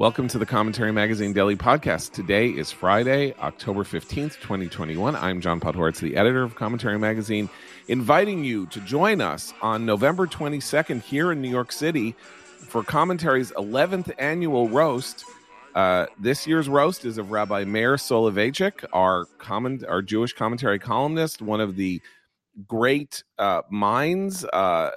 [0.00, 2.12] Welcome to the Commentary Magazine Daily Podcast.
[2.12, 5.14] Today is Friday, October 15th, 2021.
[5.14, 7.50] I'm John Podhoretz, the editor of Commentary Magazine,
[7.86, 12.12] inviting you to join us on November 22nd here in New York City
[12.66, 15.22] for Commentary's 11th annual roast.
[15.74, 21.42] Uh, this year's roast is of Rabbi Meir Soloveichik, our, comment, our Jewish commentary columnist,
[21.42, 22.00] one of the
[22.66, 24.92] great uh, minds, uh,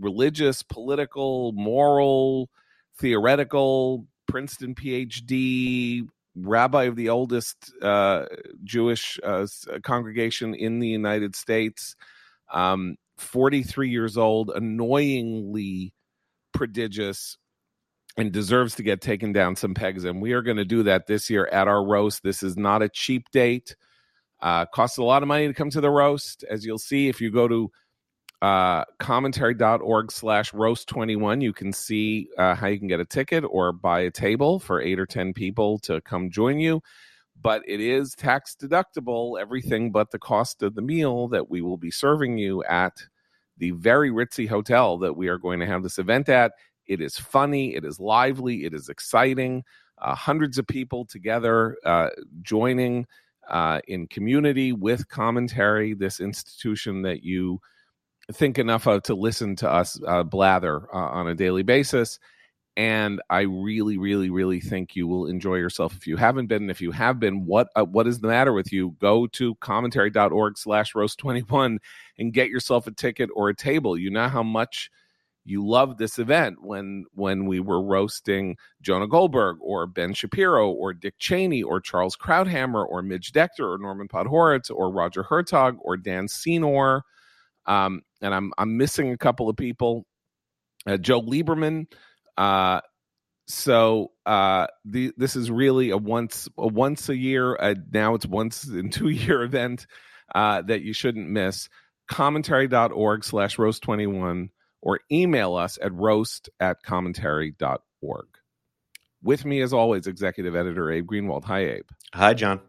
[0.00, 2.50] religious, political, moral,
[2.96, 8.26] theoretical, Princeton PhD, rabbi of the oldest uh,
[8.62, 9.46] Jewish uh,
[9.82, 11.96] congregation in the United States,
[12.52, 15.92] um, 43 years old, annoyingly
[16.52, 17.36] prodigious,
[18.16, 20.04] and deserves to get taken down some pegs.
[20.04, 22.22] And we are going to do that this year at our roast.
[22.22, 23.76] This is not a cheap date.
[24.40, 26.44] Uh, costs a lot of money to come to the roast.
[26.48, 27.70] As you'll see, if you go to
[28.40, 33.44] uh, commentary.org slash roast 21 you can see uh, how you can get a ticket
[33.48, 36.80] or buy a table for eight or ten people to come join you.
[37.40, 41.76] But it is tax deductible everything but the cost of the meal that we will
[41.76, 43.02] be serving you at
[43.56, 46.52] the very ritzy hotel that we are going to have this event at.
[46.86, 49.64] It is funny it is lively it is exciting.
[50.00, 52.10] Uh, hundreds of people together uh,
[52.42, 53.04] joining
[53.48, 57.60] uh, in community with commentary this institution that you
[58.32, 62.18] think enough of to listen to us uh, blather uh, on a daily basis.
[62.76, 65.96] And I really, really, really think you will enjoy yourself.
[65.96, 68.72] If you haven't been, if you have been, what uh, what is the matter with
[68.72, 68.94] you?
[69.00, 71.80] Go to commentary.org slash roast 21
[72.18, 73.98] and get yourself a ticket or a table.
[73.98, 74.90] You know how much
[75.44, 80.92] you loved this event when when we were roasting Jonah Goldberg or Ben Shapiro or
[80.92, 85.96] Dick Cheney or Charles Krauthammer or Midge Decter or Norman Podhoretz or Roger Hertog or
[85.96, 87.04] Dan Senor
[87.68, 90.06] um, and I'm I'm missing a couple of people.
[90.86, 91.86] Uh, Joe Lieberman.
[92.36, 92.80] Uh,
[93.46, 97.56] so uh, the, this is really a once a once a year.
[97.56, 99.86] Uh, now it's once in two year event
[100.34, 101.68] uh, that you shouldn't miss.
[102.08, 104.50] Commentary.org slash roast twenty one
[104.80, 108.26] or email us at roast at commentary.org.
[109.22, 111.44] With me, as always, executive editor Abe Greenwald.
[111.44, 111.88] Hi, Abe.
[112.14, 112.60] Hi, John.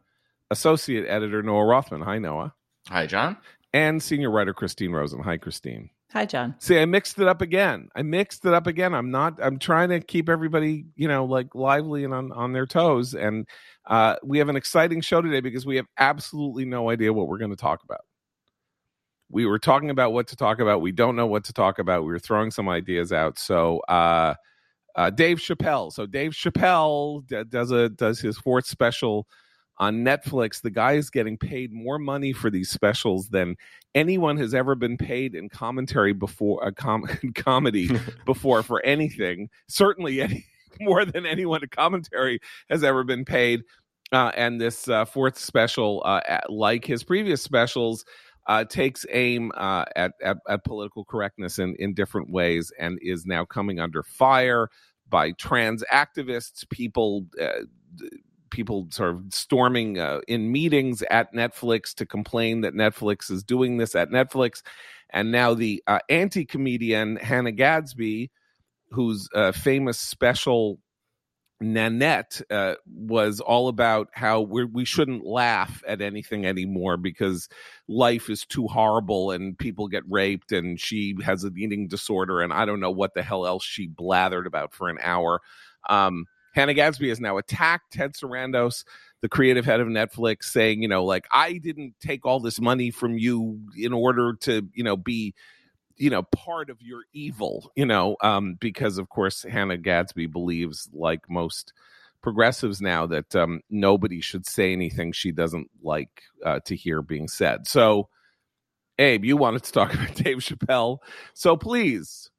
[0.50, 2.02] Associate editor Noah Rothman.
[2.02, 2.54] Hi, Noah.
[2.90, 3.38] Hi, John
[3.74, 5.22] and senior writer Christine Rosen.
[5.22, 5.90] Hi, Christine.
[6.12, 6.56] Hi, John.
[6.58, 7.90] See, I mixed it up again.
[7.96, 8.96] I mixed it up again.
[8.96, 9.38] I'm not.
[9.42, 13.14] I'm trying to keep everybody, you know, like lively and on on their toes.
[13.14, 13.48] And
[13.86, 17.38] uh, we have an exciting show today because we have absolutely no idea what we're
[17.38, 18.02] going to talk about.
[19.30, 20.82] We were talking about what to talk about.
[20.82, 22.02] We don't know what to talk about.
[22.02, 23.38] We were throwing some ideas out.
[23.38, 24.34] So, uh,
[24.96, 25.94] uh, Dave Chappelle.
[25.94, 29.28] So Dave Chappelle d- does a does his fourth special
[29.80, 33.56] on Netflix, the guy is getting paid more money for these specials than
[33.96, 37.90] anyone has ever been paid in commentary before, a uh, com- comedy
[38.26, 39.50] before for anything.
[39.68, 40.46] Certainly, any,
[40.82, 43.64] more than anyone in commentary has ever been paid.
[44.12, 48.04] Uh, and this uh, fourth special, uh, at, like his previous specials,
[48.48, 53.28] uh, takes aim uh, at, at, at political correctness in in different ways, and is
[53.28, 54.68] now coming under fire
[55.10, 57.26] by trans activists, people
[58.50, 63.78] people sort of storming uh, in meetings at Netflix to complain that Netflix is doing
[63.78, 64.62] this at Netflix.
[65.12, 68.32] And now the uh, anti comedian Hannah Gadsby,
[68.92, 70.80] whose uh, famous special
[71.62, 77.50] Nanette uh, was all about how we're, we shouldn't laugh at anything anymore because
[77.88, 82.54] life is too horrible and people get raped and she has an eating disorder and
[82.54, 85.42] I don't know what the hell else she blathered about for an hour.
[85.90, 88.84] Um, Hannah Gadsby has now attacked Ted Sarandos,
[89.22, 92.92] the creative head of Netflix, saying, you know, like, I didn't take all this money
[92.92, 95.34] from you in order to, you know, be,
[95.98, 100.90] you know, part of your evil, you know, um, because of course Hannah Gadsby believes,
[100.94, 101.74] like most
[102.22, 107.28] progressives now, that um, nobody should say anything she doesn't like uh, to hear being
[107.28, 107.68] said.
[107.68, 108.08] So,
[108.98, 111.00] Abe, you wanted to talk about Dave Chappelle.
[111.34, 112.30] So please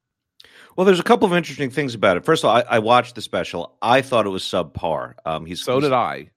[0.77, 2.25] well, there's a couple of interesting things about it.
[2.25, 3.77] First of all, I, I watched the special.
[3.83, 5.15] I thought it was subpar.
[5.25, 6.31] Um, he's so did I.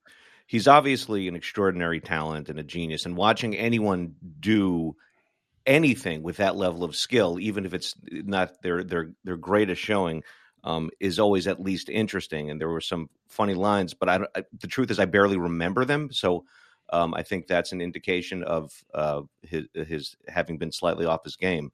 [0.48, 3.06] He's obviously an extraordinary talent and a genius.
[3.06, 4.96] And watching anyone do
[5.66, 10.24] anything with that level of skill, even if it's not their their their greatest showing,
[10.64, 12.50] um, is always at least interesting.
[12.50, 15.86] And there were some funny lines, but I, I the truth is I barely remember
[15.86, 16.12] them.
[16.12, 16.46] So
[16.92, 21.36] um, I think that's an indication of uh, his his having been slightly off his
[21.36, 21.72] game.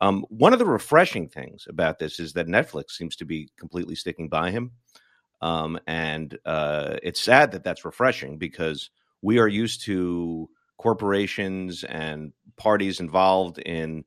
[0.00, 3.94] Um, one of the refreshing things about this is that Netflix seems to be completely
[3.94, 4.72] sticking by him.
[5.40, 8.90] Um, and uh, it's sad that that's refreshing because
[9.22, 10.48] we are used to
[10.78, 14.04] corporations and parties involved in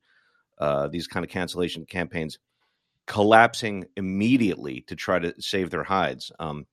[0.59, 2.37] uh, these kind of cancellation campaigns
[3.05, 6.31] collapsing immediately to try to save their hides.
[6.39, 6.67] Um,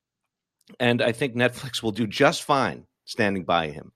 [0.81, 3.93] and I think Netflix will do just fine standing by him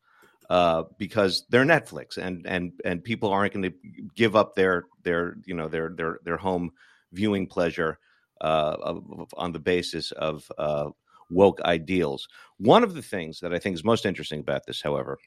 [0.51, 3.73] uh, because they're Netflix, and and and people aren't going to
[4.17, 6.73] give up their their you know their their their home
[7.13, 7.99] viewing pleasure
[8.41, 10.91] uh, of, on the basis of uh,
[11.31, 12.27] woke ideals.
[12.59, 15.19] One of the things that I think is most interesting about this, however,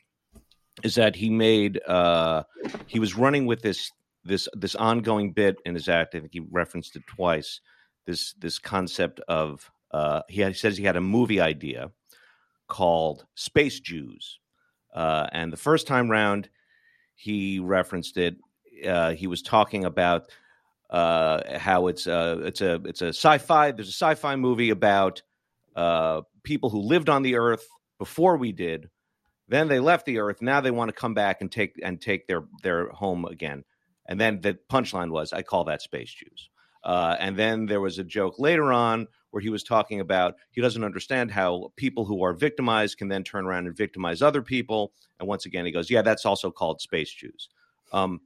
[0.84, 2.44] is that he made uh,
[2.88, 3.92] he was running with this
[4.26, 6.16] this this ongoing bit in his act.
[6.16, 7.62] I think he referenced it twice.
[8.06, 11.92] This this concept of uh, he, had, he says he had a movie idea
[12.68, 14.40] called Space Jews,
[14.94, 16.50] uh, and the first time round
[17.16, 18.36] he referenced it.
[18.86, 20.30] Uh, he was talking about
[20.90, 23.72] uh, how it's a uh, it's a it's a sci-fi.
[23.72, 25.22] There's a sci-fi movie about
[25.76, 27.68] uh, people who lived on the Earth
[27.98, 28.90] before we did.
[29.48, 30.42] Then they left the Earth.
[30.42, 33.64] Now they want to come back and take and take their their home again.
[34.06, 36.50] And then the punchline was, I call that space Jews.
[36.84, 40.62] Uh, and then there was a joke later on where he was talking about he
[40.62, 44.94] doesn't understand how people who are victimized can then turn around and victimize other people.
[45.20, 47.50] And once again, he goes, Yeah, that's also called space Jews.
[47.92, 48.22] Um,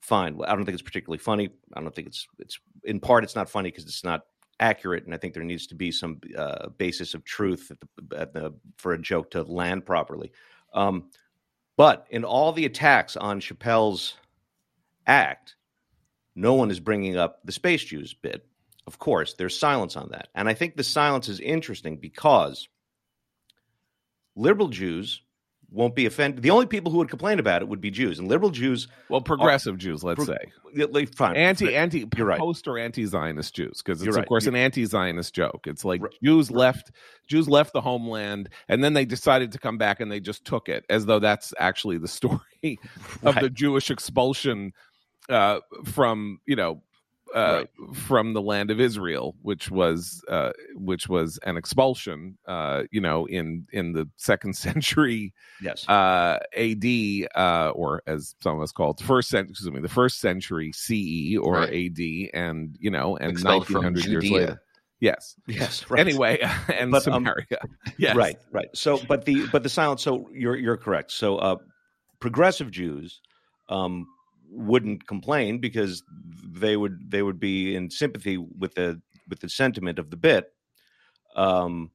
[0.00, 0.40] fine.
[0.46, 1.50] I don't think it's particularly funny.
[1.74, 4.22] I don't think it's it's in part it's not funny because it's not
[4.58, 8.18] accurate, and I think there needs to be some uh, basis of truth at the,
[8.18, 10.32] at the, for a joke to land properly.
[10.72, 11.10] Um,
[11.76, 14.14] but in all the attacks on Chappelle's
[15.06, 15.56] act,
[16.34, 18.46] no one is bringing up the space Jews bit.
[18.86, 20.28] Of course, there's silence on that.
[20.34, 22.68] And I think the silence is interesting because
[24.36, 25.22] liberal Jews
[25.70, 26.42] won't be offended.
[26.42, 28.86] The only people who would complain about it would be Jews and liberal Jews.
[29.08, 31.06] Well, progressive are, Jews, let's pro- say.
[31.06, 31.36] Fine.
[31.36, 32.38] Anti, anti, you're right.
[32.38, 34.22] post or anti-Zionist Jews, because it's right.
[34.22, 35.66] of course you're, an anti-Zionist joke.
[35.66, 36.12] It's like right.
[36.22, 36.92] Jews left,
[37.26, 40.68] Jews left the homeland, and then they decided to come back, and they just took
[40.68, 42.40] it, as though that's actually the story
[43.22, 44.72] of the Jewish expulsion
[45.28, 46.82] uh, from you know
[47.34, 47.96] uh, right.
[47.96, 53.26] from the land of Israel, which was uh, which was an expulsion, uh, you know,
[53.26, 57.26] in in the second century, yes, uh, A.D.
[57.34, 60.20] Uh, or as some of us call it, the first century, excuse me, the first
[60.20, 61.36] century C.E.
[61.38, 61.70] or right.
[61.70, 62.30] A.D.
[62.32, 64.62] and you know, and nineteen hundred years later.
[65.00, 65.36] Yes.
[65.46, 65.84] Yes.
[65.90, 66.00] Right.
[66.00, 66.38] Anyway,
[66.72, 67.58] and but, um, Samaria.
[67.60, 68.16] Um, yes.
[68.16, 68.38] Right.
[68.50, 68.68] Right.
[68.74, 70.02] So, but the but the silence.
[70.02, 71.12] So you're you're correct.
[71.12, 71.56] So, uh,
[72.18, 73.20] progressive Jews
[73.68, 74.06] um,
[74.56, 76.02] wouldn't complain because
[76.44, 80.52] they would they would be in sympathy with the with the sentiment of the bit.
[81.34, 81.90] Um,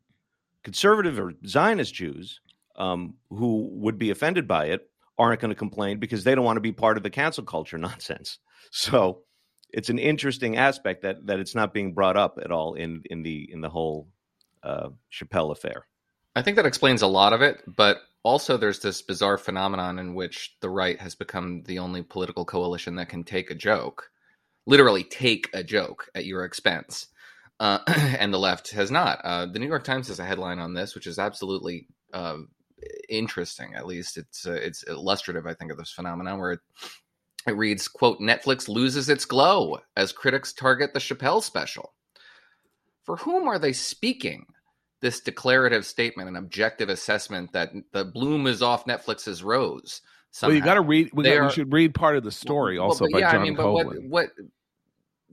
[0.64, 2.40] conservative or Zionist Jews
[2.76, 6.58] um, who would be offended by it aren't going to complain because they don't want
[6.58, 8.40] to be part of the cancel culture nonsense.
[8.72, 9.24] So
[9.70, 13.24] it's an interesting aspect that that it's not being brought up at all in in
[13.24, 14.08] the in the whole
[14.64, 15.88] uh, Chappelle affair.
[16.36, 20.14] I think that explains a lot of it, but also there's this bizarre phenomenon in
[20.14, 24.12] which the right has become the only political coalition that can take a joke,
[24.66, 27.08] literally take a joke at your expense.
[27.60, 27.80] Uh,
[28.20, 29.22] and the left has not.
[29.24, 32.38] Uh, the New York Times has a headline on this, which is absolutely uh,
[33.10, 33.74] interesting.
[33.76, 36.60] At least it's uh, it's illustrative, I think, of this phenomenon where it,
[37.48, 41.94] it reads, "quote Netflix loses its glow as critics target the Chappelle special."
[43.04, 44.46] For whom are they speaking?
[45.02, 50.02] This declarative statement, an objective assessment that the bloom is off Netflix's rose.
[50.32, 50.52] Somehow.
[50.52, 51.10] Well, you got to read.
[51.14, 53.42] We, got, are, we, should read part of the story well, also by yeah, John
[53.42, 54.30] I mean, but what, what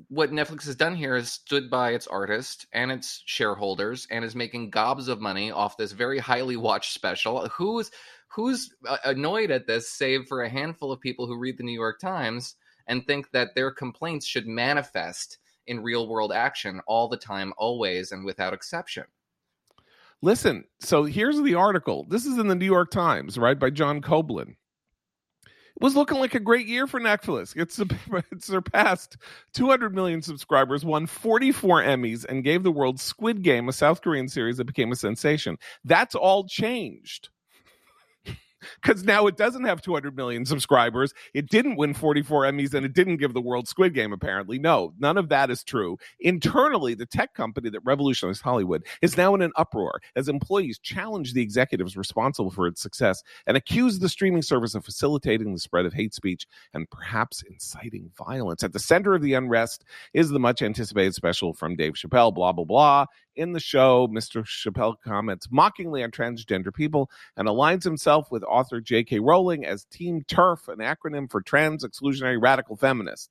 [0.09, 4.35] what Netflix has done here is stood by its artist and its shareholders and is
[4.35, 7.49] making gobs of money off this very highly watched special.
[7.49, 7.91] Who's
[8.29, 11.73] who's uh, annoyed at this, save for a handful of people who read the New
[11.73, 12.57] York Times
[12.87, 18.13] and think that their complaints should manifest in real world action all the time, always,
[18.13, 19.05] and without exception.
[20.21, 22.07] Listen, so here's the article.
[22.09, 24.57] This is in the New York Times, right, by John Koblin.
[25.47, 27.57] It was looking like a great year for Netflix.
[27.57, 27.71] It
[28.43, 29.17] surpassed
[29.55, 34.27] 200 million subscribers, won 44 Emmys, and gave the world Squid Game, a South Korean
[34.27, 35.57] series that became a sensation.
[35.85, 37.29] That's all changed
[38.83, 41.13] because now it doesn't have 200 million subscribers.
[41.35, 44.59] It didn't win 44 Emmys and it didn't give the world Squid Game, apparently.
[44.59, 45.97] No, none of that is true.
[46.21, 51.33] Internally, the tech company that revolutionized Hollywood is now in an uproar as employees challenge
[51.33, 55.87] the executives responsible for its success and accuse the streaming service of facilitating the spread
[55.87, 58.63] of hate speech and perhaps inciting violence.
[58.63, 59.85] At the center of the unrest
[60.15, 63.07] is the much anticipated special from Dave Chappelle, blah, blah, blah.
[63.39, 64.43] In the show, Mr.
[64.45, 69.21] Chappelle comments mockingly on transgender people and aligns himself with author J.K.
[69.21, 73.31] Rowling as Team TERF, an acronym for Trans Exclusionary Radical Feminist.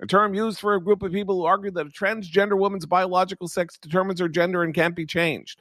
[0.00, 3.46] A term used for a group of people who argue that a transgender woman's biological
[3.46, 5.60] sex determines her gender and can't be changed.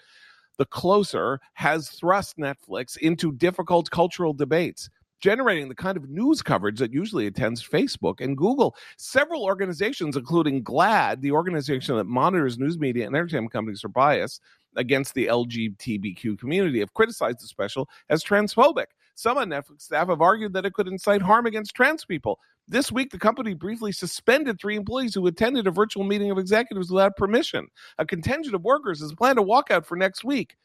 [0.58, 4.90] The Closer has thrust Netflix into difficult cultural debates.
[5.22, 8.76] Generating the kind of news coverage that usually attends Facebook and Google.
[8.98, 14.40] Several organizations, including GLAAD, the organization that monitors news media and entertainment companies for bias
[14.76, 18.88] against the LGBTQ community, have criticized the special as transphobic.
[19.16, 22.40] Some on Netflix staff have argued that it could incite harm against trans people.
[22.68, 26.92] This week, the company briefly suspended three employees who attended a virtual meeting of executives
[26.92, 27.68] without permission.
[27.98, 30.58] A contingent of workers has planned a walkout for next week.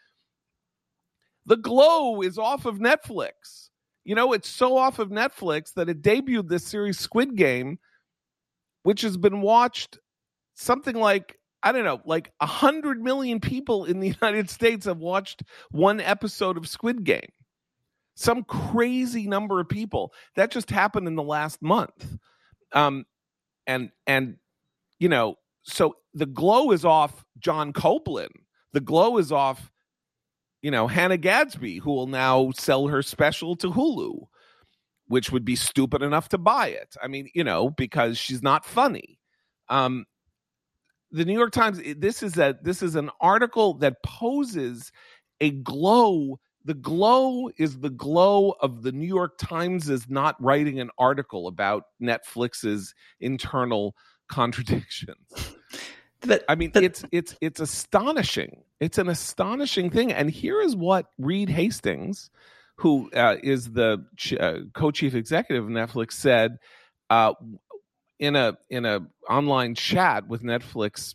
[1.47, 3.70] The Glow is off of Netflix.
[4.05, 7.79] You know, it's so off of Netflix that it debuted this series Squid Game,
[8.83, 9.99] which has been watched
[10.55, 14.99] something like I don't know, like a hundred million people in the United States have
[14.99, 17.31] watched one episode of Squid Game
[18.21, 20.13] some crazy number of people.
[20.37, 22.19] That just happened in the last month.
[22.73, 23.07] Um,
[23.67, 24.37] and and
[24.99, 28.29] you know, so the glow is off John Koblin.
[28.73, 29.73] The glow is off,
[30.63, 34.27] you know, Hannah Gadsby, who will now sell her special to Hulu,
[35.07, 36.97] which would be stupid enough to buy it.
[37.03, 39.19] I mean, you know, because she's not funny.
[39.69, 40.07] Um,
[41.11, 41.81] the New York Times.
[41.97, 44.93] This is a this is an article that poses
[45.41, 50.79] a glow the glow is the glow of the New York Times is not writing
[50.79, 53.95] an article about Netflix's internal
[54.29, 55.27] contradictions.
[56.23, 58.63] But, I mean, but, it's it's it's astonishing.
[58.81, 60.13] It's an astonishing thing.
[60.13, 62.31] And here is what Reed Hastings,
[62.77, 66.59] who uh, is the ch- uh, co-chief executive of Netflix, said
[67.11, 67.35] uh,
[68.19, 71.15] in a in a online chat with Netflix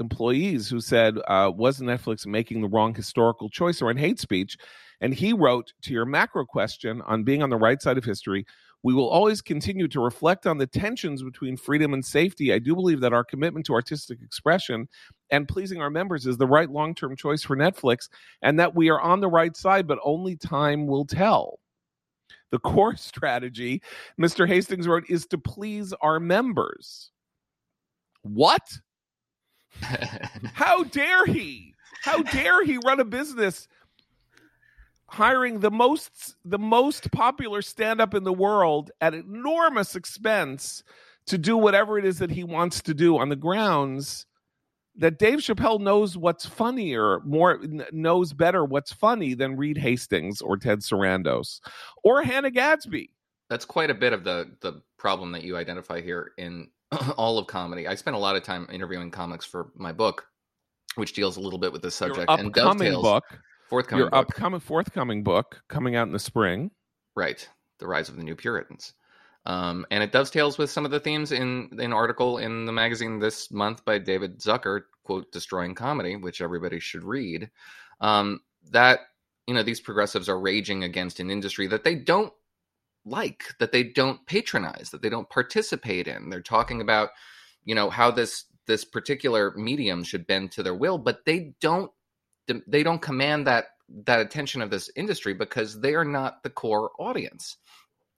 [0.00, 4.56] employees who said, uh, was Netflix making the wrong historical choice or in hate speech?
[5.00, 8.46] And he wrote to your macro question on being on the right side of history.
[8.82, 12.52] We will always continue to reflect on the tensions between freedom and safety.
[12.52, 14.88] I do believe that our commitment to artistic expression
[15.34, 18.08] and pleasing our members is the right long term choice for Netflix,
[18.40, 21.58] and that we are on the right side, but only time will tell.
[22.50, 23.82] The core strategy,
[24.18, 24.46] Mr.
[24.46, 27.10] Hastings wrote, is to please our members.
[28.22, 28.62] What?
[30.54, 31.74] How dare he?
[32.02, 33.66] How dare he run a business
[35.06, 40.82] hiring the most the most popular stand up in the world at enormous expense
[41.26, 44.26] to do whatever it is that he wants to do on the grounds
[44.96, 47.60] that Dave Chappelle knows what's funnier, more
[47.92, 51.60] knows better what's funny than Reed Hastings or Ted Sarandos
[52.02, 53.10] or Hannah Gadsby.
[53.50, 56.68] That's quite a bit of the the problem that you identify here in
[57.16, 57.88] all of comedy.
[57.88, 60.26] I spent a lot of time interviewing comics for my book,
[60.94, 63.02] which deals a little bit with this subject Your upcoming and dovetails.
[63.02, 63.24] book,
[63.68, 64.28] forthcoming your book.
[64.30, 66.70] upcoming forthcoming book coming out in the spring.
[67.16, 67.48] Right,
[67.78, 68.94] the rise of the new Puritans.
[69.46, 73.18] Um, and it dovetails with some of the themes in an article in the magazine
[73.18, 77.50] this month by David Zucker, quote, "Destroying Comedy," which everybody should read.
[78.00, 79.00] Um, that
[79.46, 82.32] you know these progressives are raging against an industry that they don't
[83.04, 86.30] like, that they don't patronize, that they don't participate in.
[86.30, 87.10] They're talking about,
[87.64, 91.90] you know, how this this particular medium should bend to their will, but they don't
[92.66, 93.66] they don't command that
[94.06, 97.56] that attention of this industry because they are not the core audience.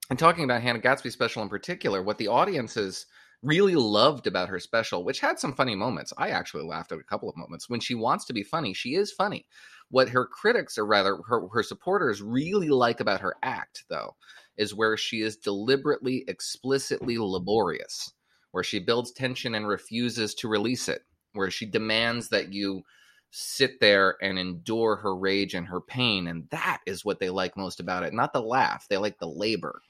[0.09, 3.07] And talking about Hannah Gadsby special in particular, what the audiences
[3.43, 6.13] really loved about her special, which had some funny moments.
[6.17, 7.69] I actually laughed at a couple of moments.
[7.69, 9.47] When she wants to be funny, she is funny.
[9.91, 14.17] What her critics, or rather her, her supporters, really like about her act, though,
[14.57, 18.13] is where she is deliberately, explicitly laborious,
[18.53, 21.03] where she builds tension and refuses to release it,
[21.35, 22.83] where she demands that you
[23.31, 26.27] sit there and endure her rage and her pain.
[26.27, 28.15] And that is what they like most about it.
[28.15, 29.83] Not the laugh, they like the labor,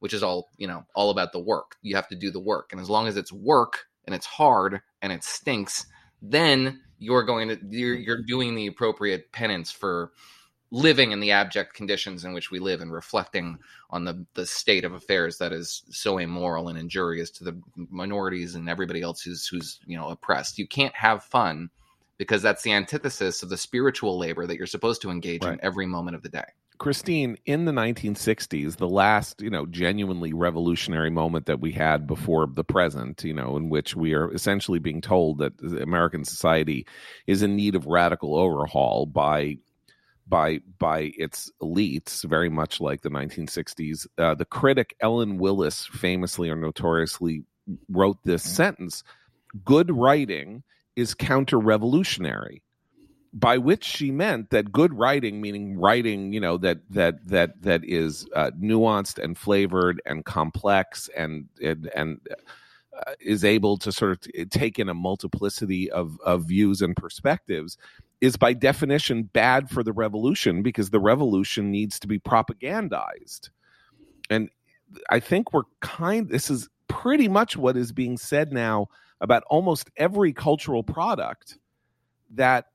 [0.00, 1.76] which is all, you know, all about the work.
[1.82, 2.70] You have to do the work.
[2.72, 5.86] And as long as it's work and it's hard and it stinks,
[6.22, 8.04] then you're going to you're, mm-hmm.
[8.04, 10.12] you're doing the appropriate penance for
[10.72, 13.58] living in the abject conditions in which we live and reflecting
[13.90, 18.56] on the, the state of affairs that is so immoral and injurious to the minorities
[18.56, 21.70] and everybody else who's who's you know oppressed you can't have fun
[22.18, 25.54] because that's the antithesis of the spiritual labor that you're supposed to engage right.
[25.54, 26.44] in every moment of the day
[26.78, 32.46] Christine, in the 1960s, the last, you know, genuinely revolutionary moment that we had before
[32.46, 36.86] the present, you know, in which we are essentially being told that American society
[37.26, 39.58] is in need of radical overhaul by
[40.28, 44.06] by by its elites, very much like the 1960s.
[44.18, 47.44] Uh, the critic Ellen Willis famously or notoriously
[47.88, 49.02] wrote this sentence:
[49.64, 50.62] "Good writing
[50.96, 52.62] is counter-revolutionary."
[53.38, 57.84] By which she meant that good writing, meaning writing, you know, that that that that
[57.84, 62.20] is uh, nuanced and flavored and complex and and, and
[62.96, 67.76] uh, is able to sort of take in a multiplicity of of views and perspectives
[68.22, 73.50] is by definition bad for the revolution because the revolution needs to be propagandized.
[74.30, 74.48] and
[75.10, 76.28] I think we're kind.
[76.28, 78.88] This is pretty much what is being said now
[79.20, 81.58] about almost every cultural product
[82.30, 82.66] that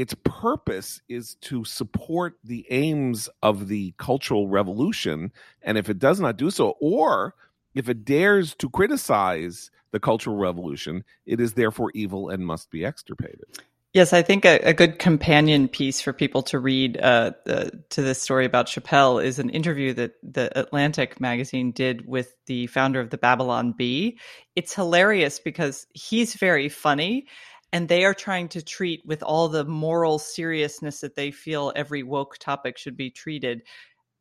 [0.00, 5.30] its purpose is to support the aims of the cultural revolution
[5.62, 7.34] and if it does not do so or
[7.74, 12.82] if it dares to criticize the cultural revolution it is therefore evil and must be
[12.82, 13.44] extirpated
[13.92, 18.22] Yes, I think a, a, good companion piece for people to read uh, to this
[18.22, 23.10] story about Chappelle is an interview that the Atlantic magazine did with the founder of
[23.10, 24.20] the Babylon Bee.
[24.54, 27.26] It's hilarious because he's very funny,
[27.72, 32.02] and they are trying to treat with all the moral seriousness that they feel every
[32.02, 33.62] woke topic should be treated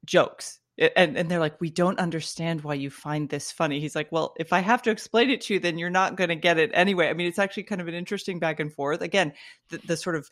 [0.06, 0.60] jokes
[0.96, 3.80] and and they're like we don't understand why you find this funny.
[3.80, 6.30] He's like well if i have to explain it to you then you're not going
[6.30, 7.10] to get it anyway.
[7.10, 9.02] I mean it's actually kind of an interesting back and forth.
[9.02, 9.34] Again
[9.70, 10.30] the, the, sort of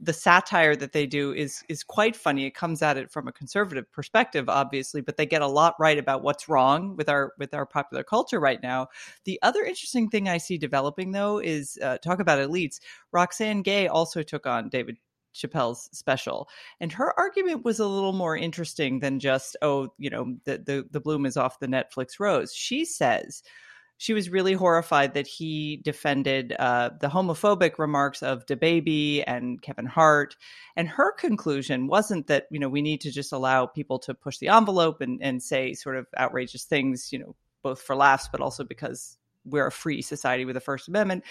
[0.00, 2.46] the satire that they do is is quite funny.
[2.46, 5.98] It comes at it from a conservative perspective obviously but they get a lot right
[5.98, 8.88] about what's wrong with our with our popular culture right now.
[9.24, 12.78] The other interesting thing i see developing though is uh, talk about elites.
[13.12, 14.96] Roxane Gay also took on david
[15.34, 16.48] Chappelle's special.
[16.80, 20.86] And her argument was a little more interesting than just, oh, you know, the the,
[20.90, 22.54] the bloom is off the Netflix rose.
[22.54, 23.42] She says
[23.98, 29.86] she was really horrified that he defended uh, the homophobic remarks of DaBaby and Kevin
[29.86, 30.36] Hart.
[30.76, 34.38] And her conclusion wasn't that, you know, we need to just allow people to push
[34.38, 38.40] the envelope and, and say sort of outrageous things, you know, both for laughs, but
[38.40, 41.24] also because we're a free society with the First Amendment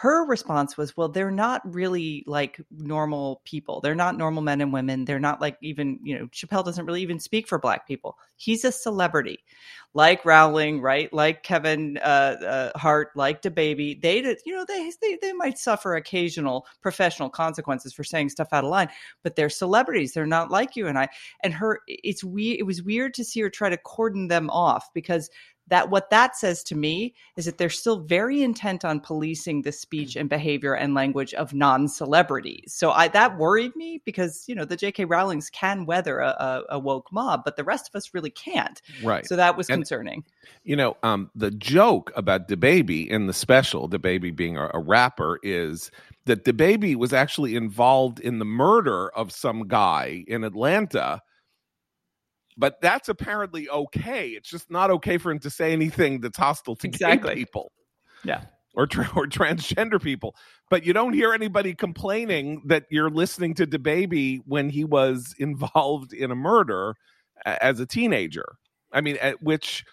[0.00, 3.82] her response was, well, they're not really like normal people.
[3.82, 5.04] They're not normal men and women.
[5.04, 8.16] They're not like even, you know, Chappelle doesn't really even speak for black people.
[8.36, 9.44] He's a celebrity
[9.92, 11.12] like Rowling, right?
[11.12, 14.00] Like Kevin uh, uh, Hart, like DaBaby.
[14.00, 18.64] They, you know, they, they, they might suffer occasional professional consequences for saying stuff out
[18.64, 18.88] of line,
[19.22, 20.14] but they're celebrities.
[20.14, 21.08] They're not like you and I.
[21.42, 24.88] And her, it's we, It was weird to see her try to cordon them off
[24.94, 25.28] because
[25.70, 29.72] that what that says to me is that they're still very intent on policing the
[29.72, 32.74] speech and behavior and language of non-celebrities.
[32.74, 35.06] So I that worried me because you know the J.K.
[35.06, 38.82] Rowling's can weather a, a, woke mob, but the rest of us really can't.
[39.02, 39.26] Right.
[39.26, 40.24] So that was and, concerning.
[40.64, 45.38] You know, um, the joke about DaBaby in the special, DaBaby being a, a rapper,
[45.42, 45.90] is
[46.26, 51.22] that DaBaby was actually involved in the murder of some guy in Atlanta
[52.60, 54.28] but that's apparently okay.
[54.28, 57.30] It's just not okay for him to say anything that's hostile to exactly.
[57.30, 57.72] gay people.
[58.22, 58.42] Yeah.
[58.74, 60.36] Or, tra- or transgender people,
[60.68, 66.12] but you don't hear anybody complaining that you're listening to DaBaby when he was involved
[66.12, 66.94] in a murder
[67.44, 68.44] as a teenager.
[68.92, 69.84] I mean, at which,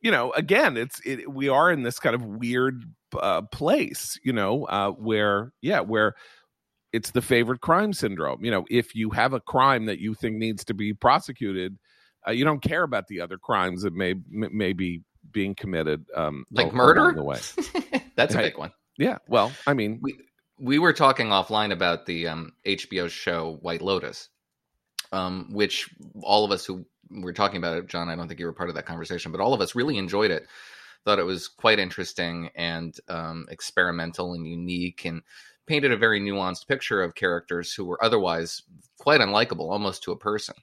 [0.00, 2.82] you know, again, it's it, we are in this kind of weird
[3.18, 6.14] uh, place, you know, uh, where yeah, where
[6.92, 8.44] it's the favorite crime syndrome.
[8.44, 11.78] You know, if you have a crime that you think needs to be prosecuted,
[12.26, 16.44] uh, you don't care about the other crimes that may may be being committed, um,
[16.50, 17.12] like murder.
[17.14, 17.38] The way
[18.16, 18.72] that's a big one.
[18.98, 19.18] Yeah.
[19.28, 20.14] Well, I mean, we
[20.58, 24.28] we were talking offline about the um, HBO show White Lotus,
[25.12, 25.90] um, which
[26.22, 28.68] all of us who were talking about it, John, I don't think you were part
[28.68, 30.46] of that conversation, but all of us really enjoyed it.
[31.04, 35.22] Thought it was quite interesting and um, experimental and unique, and
[35.66, 38.62] painted a very nuanced picture of characters who were otherwise
[38.98, 40.54] quite unlikable, almost to a person.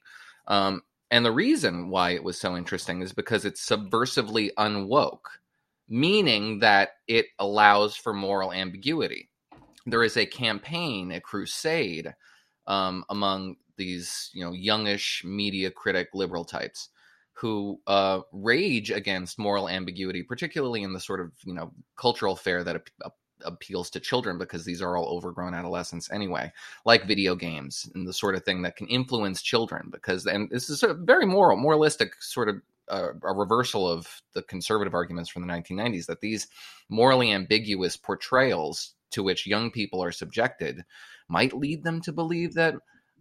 [0.48, 0.82] Um,
[1.14, 5.28] and the reason why it was so interesting is because it's subversively unwoke,
[5.88, 9.30] meaning that it allows for moral ambiguity.
[9.86, 12.12] There is a campaign, a crusade
[12.66, 16.90] um, among these, you know, youngish media critic liberal types
[17.34, 22.64] who uh, rage against moral ambiguity, particularly in the sort of you know cultural fare
[22.64, 22.90] that
[23.46, 26.52] appeals to children because these are all overgrown adolescents anyway,
[26.86, 29.90] like video games and the sort of thing that can influence children.
[29.92, 34.44] Because and this is a very moral, moralistic sort of uh, a reversal of the
[34.44, 36.48] conservative arguments from the 1990s that these
[36.90, 40.84] morally ambiguous portrayals to which young people are subjected
[41.30, 42.76] might lead them to believe that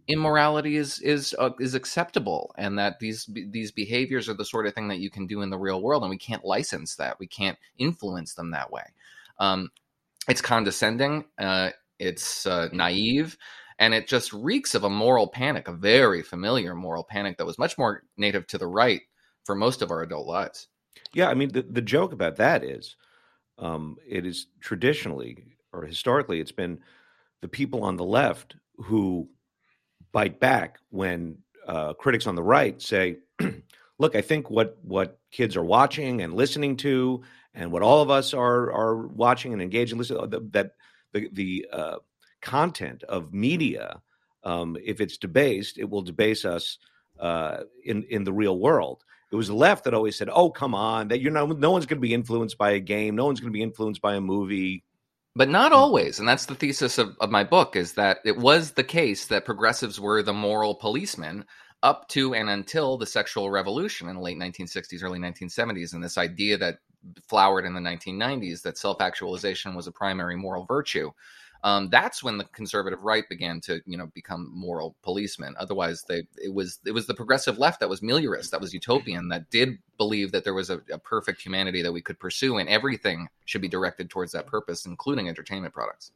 [0.07, 4.73] immorality is is uh, is acceptable and that these these behaviors are the sort of
[4.73, 7.27] thing that you can do in the real world and we can't license that we
[7.27, 8.83] can't influence them that way
[9.39, 9.71] um,
[10.27, 13.37] it's condescending, uh, it's uh, naive,
[13.79, 17.57] and it just reeks of a moral panic, a very familiar moral panic that was
[17.59, 19.01] much more native to the right
[19.45, 20.67] for most of our adult lives.
[21.13, 22.95] Yeah, I mean, the, the joke about that is
[23.57, 26.79] um, it is traditionally or historically, it's been
[27.41, 29.27] the people on the left who
[30.11, 33.17] bite back when uh, critics on the right say,
[33.99, 38.09] look, I think what what kids are watching and listening to and what all of
[38.09, 40.71] us are are watching and engaging listening uh, that
[41.13, 41.95] the the uh,
[42.41, 44.01] content of media
[44.43, 46.77] um, if it's debased it will debase us
[47.19, 49.03] uh, in in the real world.
[49.31, 51.85] It was the left that always said, "Oh, come on, that you're no no one's
[51.85, 54.21] going to be influenced by a game, no one's going to be influenced by a
[54.21, 54.83] movie."
[55.35, 58.71] But not always, and that's the thesis of, of my book is that it was
[58.71, 61.45] the case that progressives were the moral policemen
[61.81, 66.19] up to and until the sexual revolution in the late 1960s, early 1970s, and this
[66.19, 66.77] idea that
[67.27, 71.11] flowered in the 1990s that self-actualization was a primary moral virtue
[71.63, 75.55] um, that's when the conservative right began to you know become moral policemen.
[75.57, 79.29] Otherwise they it was it was the progressive left that was meliorist that was utopian
[79.29, 82.67] that did believe that there was a, a perfect humanity that we could pursue and
[82.67, 86.11] everything should be directed towards that purpose including entertainment products.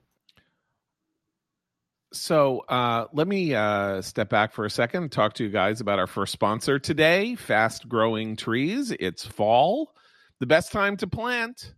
[2.14, 5.82] So uh, let me uh, step back for a second and talk to you guys
[5.82, 8.92] about our first sponsor today fast growing trees.
[9.00, 9.94] It's fall
[10.40, 11.74] the best time to plant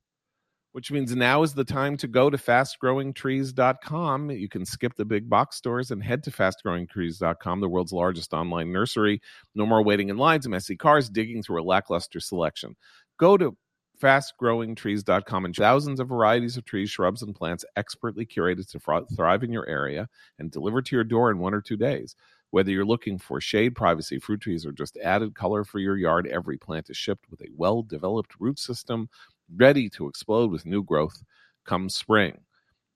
[0.72, 4.32] which means now is the time to go to fastgrowingtrees.com.
[4.32, 8.72] You can skip the big box stores and head to fastgrowingtrees.com, the world's largest online
[8.72, 9.22] nursery.
[9.56, 12.76] No more waiting in lines, messy cars, digging through a lackluster selection.
[13.18, 13.58] Go to
[14.02, 19.52] fastgrowingtrees.com and thousands of varieties of trees, shrubs, and plants expertly curated to thrive in
[19.52, 22.16] your area and delivered to your door in one or two days.
[22.52, 26.28] Whether you're looking for shade, privacy, fruit trees, or just added color for your yard,
[26.28, 29.10] every plant is shipped with a well developed root system
[29.56, 31.22] ready to explode with new growth
[31.66, 32.40] come spring.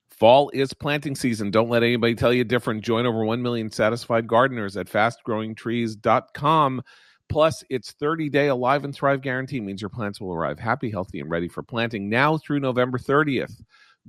[0.09, 1.51] Fall is planting season.
[1.51, 2.83] Don't let anybody tell you different.
[2.83, 6.81] Join over 1 million satisfied gardeners at fastgrowingtrees.com.
[7.29, 11.19] Plus, its 30 day Alive and Thrive guarantee means your plants will arrive happy, healthy,
[11.19, 13.61] and ready for planting now through November 30th.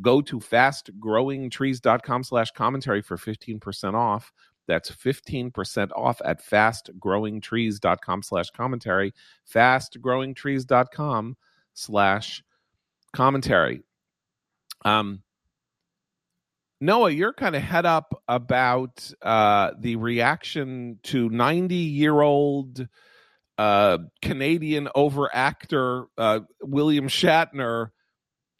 [0.02, 4.32] Go to fastgrowingtrees.com slash commentary for 15% off.
[4.66, 9.14] That's 15% off at fastgrowingtrees.com slash commentary.
[9.52, 11.36] Fastgrowingtrees.com
[11.74, 12.42] slash
[13.12, 13.82] commentary.
[14.84, 15.22] Um,
[16.80, 22.86] Noah, you're kind of head up about uh, the reaction to 90 year old
[23.56, 27.90] uh, Canadian overactor uh, William Shatner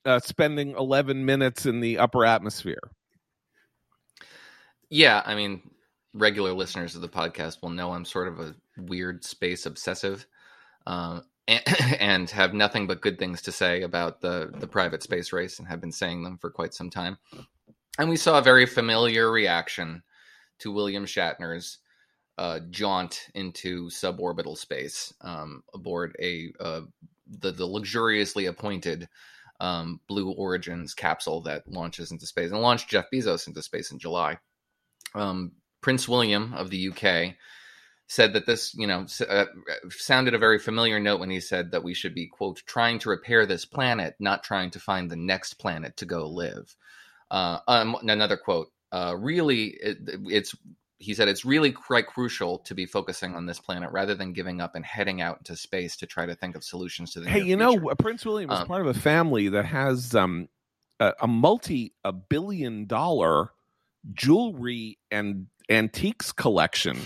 [0.04, 2.90] uh, spending 11 minutes in the upper atmosphere.
[4.90, 5.70] Yeah, I mean,
[6.14, 10.26] regular listeners of the podcast will know I'm sort of a weird space obsessive.
[10.86, 11.24] Um,
[12.00, 15.68] and have nothing but good things to say about the the private space race and
[15.68, 17.18] have been saying them for quite some time.
[17.98, 20.02] And we saw a very familiar reaction
[20.60, 21.78] to William Shatner's
[22.38, 26.80] uh, jaunt into suborbital space um, aboard a uh,
[27.26, 29.08] the, the luxuriously appointed
[29.60, 33.98] um, Blue Origins capsule that launches into space and launched Jeff Bezos into space in
[33.98, 34.38] July.
[35.14, 35.52] Um,
[35.84, 37.34] Prince William of the UK
[38.06, 39.44] said that this, you know, uh,
[39.90, 43.10] sounded a very familiar note when he said that we should be, quote, trying to
[43.10, 46.74] repair this planet, not trying to find the next planet to go live.
[47.30, 50.54] Uh, um, another quote, uh, really, it, it's,
[50.96, 54.62] he said, it's really quite crucial to be focusing on this planet rather than giving
[54.62, 57.40] up and heading out into space to try to think of solutions to the Hey,
[57.40, 57.80] you future.
[57.82, 60.48] know, Prince William is Um, part of a family that has um,
[60.98, 63.50] a, a multi a billion dollar
[64.14, 66.98] jewelry and antiques collection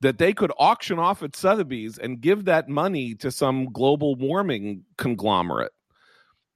[0.00, 4.84] that they could auction off at Sotheby's and give that money to some global warming
[4.96, 5.72] conglomerate.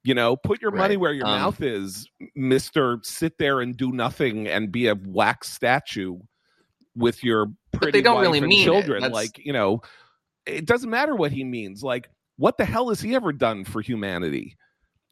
[0.05, 2.98] You know, put your money where your Um, mouth is, Mister.
[3.03, 6.18] Sit there and do nothing and be a wax statue
[6.96, 9.12] with your pretty don't wife really and mean children.
[9.12, 9.81] Like you know,
[10.44, 11.85] it doesn't matter what he means.
[11.85, 14.57] Like, what the hell has he ever done for humanity?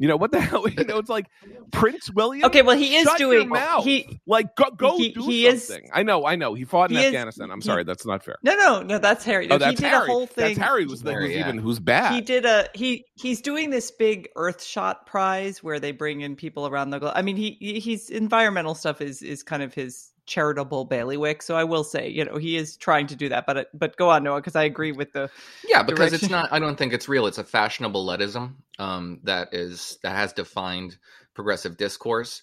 [0.01, 0.67] You know what the hell?
[0.67, 1.27] You know, it's like
[1.73, 2.47] Prince William.
[2.47, 3.51] Okay, well, he is Shut your doing.
[3.51, 3.85] mouth.
[3.85, 5.91] He like go go he- do he is- something.
[5.93, 6.55] I know, I know.
[6.55, 7.51] He fought in he is- Afghanistan.
[7.51, 8.37] I'm he- sorry, that's not fair.
[8.43, 8.99] no, no, no.
[8.99, 9.45] That's Harry.
[9.47, 10.05] Oh, no, oh, that's he did Harry.
[10.09, 10.55] a whole thing.
[10.57, 11.41] That's Harry was the Harry, who's yeah.
[11.49, 12.15] even who's bad.
[12.15, 13.05] He did a he.
[13.15, 17.13] He's doing this big Earthshot prize where they bring in people around the globe.
[17.15, 21.43] I mean, he he- he's environmental stuff is is kind of his charitable bailiwick.
[21.43, 23.47] So I will say, you know, he is trying to do that.
[23.47, 25.29] But but go on, Noah, because I agree with the
[25.66, 26.51] Yeah, because it's not.
[26.53, 27.27] I don't think it's real.
[27.27, 30.97] It's a fashionable letism um, that is that has defined
[31.35, 32.43] progressive discourse,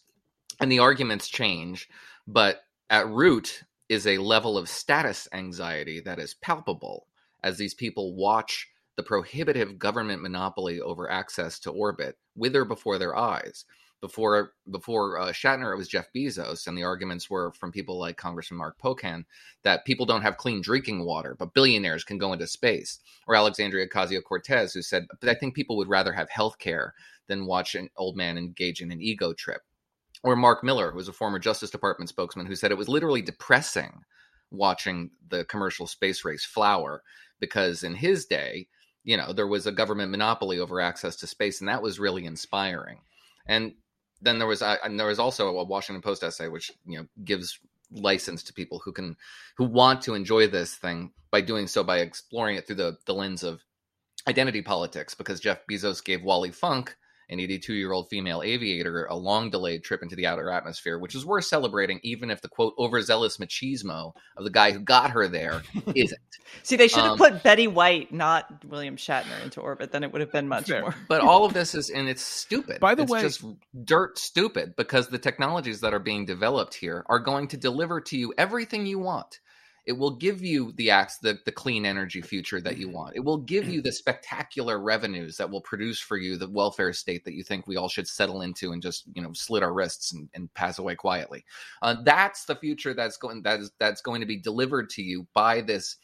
[0.60, 1.90] and the arguments change,
[2.28, 7.08] but at root is a level of status anxiety that is palpable
[7.44, 13.16] as these people watch the prohibitive government monopoly over access to orbit wither before their
[13.16, 13.64] eyes.
[14.00, 18.16] Before before uh, Shatner, it was Jeff Bezos, and the arguments were from people like
[18.16, 19.26] Congressman Mark Pocan
[19.64, 23.00] that people don't have clean drinking water, but billionaires can go into space.
[23.28, 26.94] Or Alexandria Ocasio Cortez, who said, "But I think people would rather have health care
[27.28, 29.62] than watch an old man engage in an ego trip."
[30.24, 33.22] Or Mark Miller, who was a former Justice Department spokesman, who said it was literally
[33.22, 34.04] depressing
[34.52, 37.04] watching the commercial space race flower
[37.40, 38.68] because in his day,
[39.04, 42.26] you know, there was a government monopoly over access to space, and that was really
[42.26, 43.00] inspiring.
[43.48, 43.74] And
[44.22, 47.60] then there was, and there was also a Washington Post essay which you know gives
[47.92, 49.16] license to people who can
[49.56, 53.14] who want to enjoy this thing by doing so by exploring it through the the
[53.14, 53.62] lens of
[54.28, 56.96] identity politics because Jeff Bezos gave Wally Funk
[57.30, 61.16] an 82 year old female aviator a long delayed trip into the outer atmosphere, which
[61.16, 65.28] is worth celebrating, even if the quote overzealous machismo of the guy who got her
[65.28, 65.62] there
[65.96, 66.22] isn't.
[66.64, 69.92] See, they should have um, put Betty White, not William Shatner, into orbit.
[69.92, 70.82] Then it would have been much fair.
[70.82, 70.96] more.
[71.08, 72.80] But all of this is, and it's stupid.
[72.80, 73.44] By the it's way, just
[73.84, 78.18] dirt stupid because the technologies that are being developed here are going to deliver to
[78.18, 79.40] you everything you want.
[79.88, 83.16] It will give you the acts, the, the clean energy future that you want.
[83.16, 87.24] It will give you the spectacular revenues that will produce for you the welfare state
[87.24, 90.12] that you think we all should settle into and just you know slit our wrists
[90.12, 91.46] and, and pass away quietly.
[91.82, 95.26] Uh, that's the future that's going that is that's going to be delivered to you
[95.34, 95.96] by this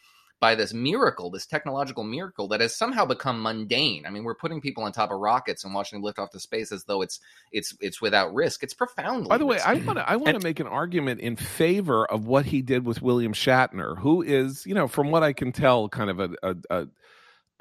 [0.43, 4.05] by this miracle, this technological miracle that has somehow become mundane.
[4.05, 6.39] I mean, we're putting people on top of rockets and watching them lift off to
[6.41, 7.21] space as though it's
[7.53, 8.61] it's it's without risk.
[8.61, 9.29] It's profoundly.
[9.29, 9.61] By the way.
[9.61, 12.85] I want to I want to make an argument in favor of what he did
[12.85, 16.29] with William Shatner, who is, you know, from what I can tell, kind of a,
[16.43, 16.87] a, a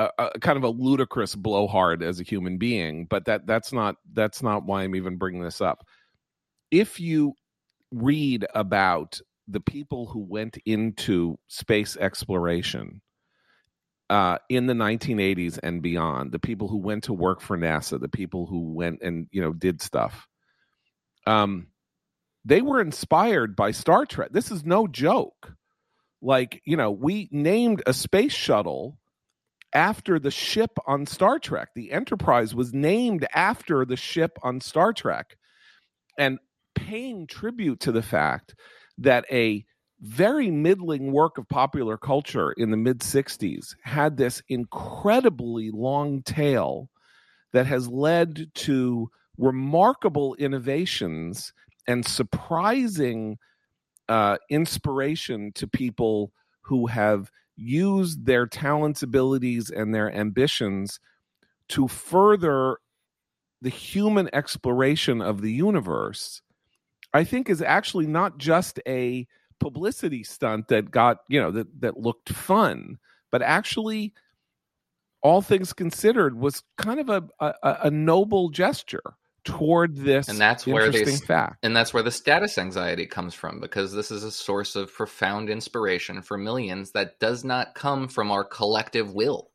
[0.01, 3.95] a, a, kind of a ludicrous blowhard as a human being, but that that's not
[4.12, 5.87] that's not why I'm even bringing this up.
[6.73, 7.35] If you
[7.92, 9.21] read about
[9.53, 13.03] the people who went into space exploration
[14.11, 18.09] uh, in the 1980s and beyond, the people who went to work for NASA, the
[18.09, 20.27] people who went and you know did stuff,
[21.27, 21.69] um,
[22.45, 24.31] they were inspired by Star Trek.
[24.33, 25.55] This is no joke.
[26.21, 28.99] Like you know, we named a space shuttle
[29.75, 31.71] after the ship on Star Trek.
[31.75, 35.37] The Enterprise was named after the ship on Star Trek,
[36.19, 36.38] and
[36.75, 38.55] paying tribute to the fact
[39.03, 39.65] that a
[40.01, 46.88] very middling work of popular culture in the mid 60s had this incredibly long tail
[47.53, 51.53] that has led to remarkable innovations
[51.87, 53.38] and surprising
[54.09, 60.99] uh, inspiration to people who have used their talents, abilities, and their ambitions
[61.69, 62.79] to further
[63.61, 66.43] the human exploration of the universe
[67.14, 69.27] I think is actually not just a
[69.61, 72.98] publicity stunt that got, you know, that that looked fun,
[73.31, 74.12] but actually
[75.22, 79.03] all things considered was kind of a a, a noble gesture
[79.44, 81.64] toward this and that's where they fact.
[81.64, 85.51] and that's where the status anxiety comes from because this is a source of profound
[85.51, 89.51] inspiration for millions that does not come from our collective will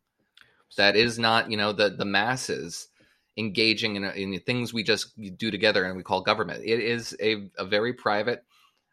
[0.75, 2.89] that is not you know the the masses
[3.38, 6.63] engaging in, in things we just do together and we call government.
[6.65, 8.43] It is a, a very private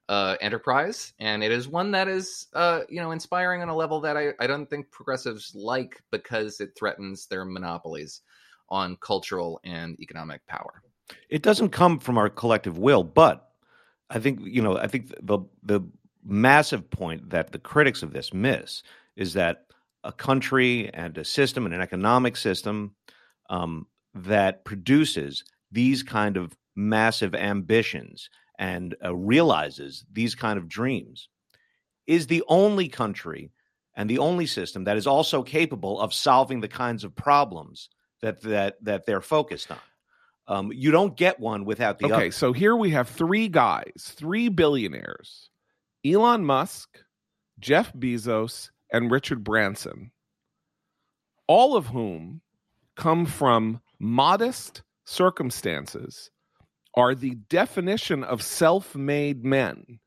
[0.08, 4.00] uh, enterprise, and it is one that is, uh, you know, inspiring on a level
[4.02, 8.20] that I, I don't think progressives like because it threatens their monopolies
[8.68, 10.82] on cultural and economic power.
[11.30, 13.50] It doesn't come from our collective will, but
[14.10, 15.80] I think you know, I think the the
[16.24, 18.82] massive point that the critics of this miss
[19.16, 19.66] is that
[20.02, 22.94] a country and a system and an economic system
[23.50, 31.28] um, that produces these kind of massive ambitions and uh, realizes these kind of dreams
[32.06, 33.50] is the only country
[33.96, 37.88] and the only system that is also capable of solving the kinds of problems
[38.20, 39.78] that that that they're focused on.
[40.46, 42.30] Um, you don't get one without the okay, other.
[42.30, 45.48] so here we have three guys, three billionaires:
[46.04, 46.98] Elon Musk,
[47.58, 50.10] Jeff Bezos, and Richard Branson,
[51.46, 52.40] all of whom
[52.96, 56.30] come from modest circumstances
[56.94, 59.98] are the definition of self made men.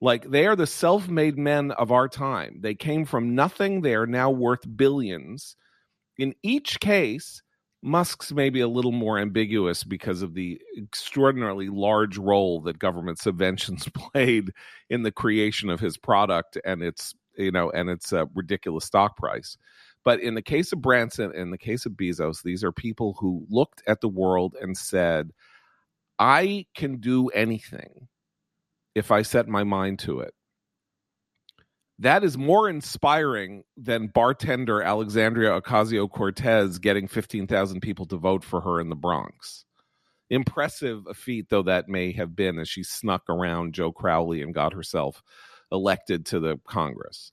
[0.00, 2.58] Like they are the self made men of our time.
[2.60, 3.80] They came from nothing.
[3.80, 5.56] They are now worth billions.
[6.18, 7.42] In each case,
[7.82, 13.88] Musk's maybe a little more ambiguous because of the extraordinarily large role that government subventions
[13.94, 14.50] played
[14.90, 19.16] in the creation of his product and its you know and its uh, ridiculous stock
[19.16, 19.56] price.
[20.06, 23.44] But in the case of Branson, in the case of Bezos, these are people who
[23.50, 25.32] looked at the world and said,
[26.16, 28.06] I can do anything
[28.94, 30.32] if I set my mind to it.
[31.98, 38.60] That is more inspiring than bartender Alexandria Ocasio Cortez getting 15,000 people to vote for
[38.60, 39.64] her in the Bronx.
[40.30, 44.54] Impressive a feat though that may have been as she snuck around Joe Crowley and
[44.54, 45.20] got herself
[45.72, 47.32] elected to the Congress.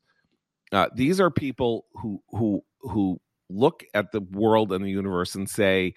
[0.73, 5.49] Uh, these are people who who who look at the world and the universe and
[5.49, 5.93] say,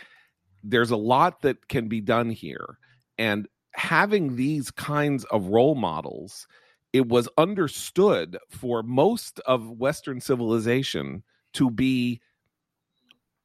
[0.63, 2.79] "There's a lot that can be done here,"
[3.19, 6.47] and having these kinds of role models,
[6.93, 11.23] it was understood for most of Western civilization
[11.55, 12.21] to be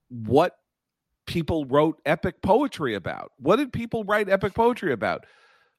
[0.09, 0.57] what
[1.27, 3.31] people wrote epic poetry about.
[3.37, 5.25] What did people write epic poetry about?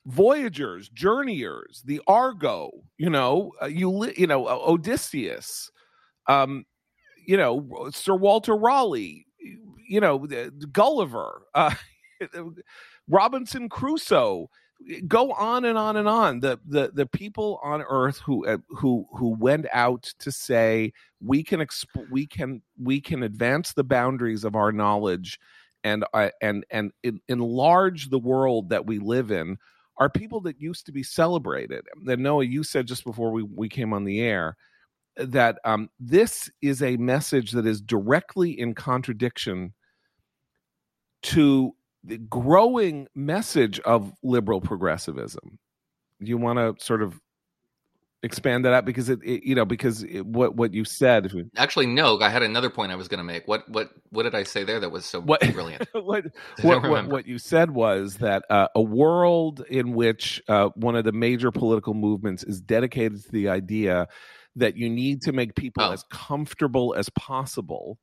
[0.07, 5.71] Voyagers, journeyers, the Argo, you know, uh, you you know, Odysseus,
[6.27, 6.65] um,
[7.27, 9.27] you know, Sir Walter Raleigh,
[9.89, 10.27] you know,
[10.73, 11.75] Gulliver, uh,
[13.09, 14.49] Robinson Crusoe.
[15.07, 16.41] Go on and on and on.
[16.41, 20.93] The the the people on Earth who uh, who who went out to say
[21.25, 25.39] we can exp- we can we can advance the boundaries of our knowledge
[25.85, 26.91] and uh, and and
[27.29, 29.57] enlarge the world that we live in
[30.03, 31.87] are people that used to be celebrated.
[32.05, 34.57] That Noah, you said just before we, we came on the air
[35.17, 39.75] that um, this is a message that is directly in contradiction
[41.23, 45.59] to the growing message of liberal progressivism.
[46.19, 47.21] You want to sort of
[48.23, 51.33] expand that out because it, it you know because it, what what you said.
[51.57, 53.47] Actually no i had another point i was going to make.
[53.49, 55.89] What what what did i say there that was so what, brilliant?
[55.93, 56.25] What
[56.63, 61.05] what, what, what, you said was that uh, a world in which uh, one of
[61.05, 64.09] the major political movements is dedicated to the idea
[64.57, 65.93] that you need to make people oh.
[65.93, 67.99] as comfortable as possible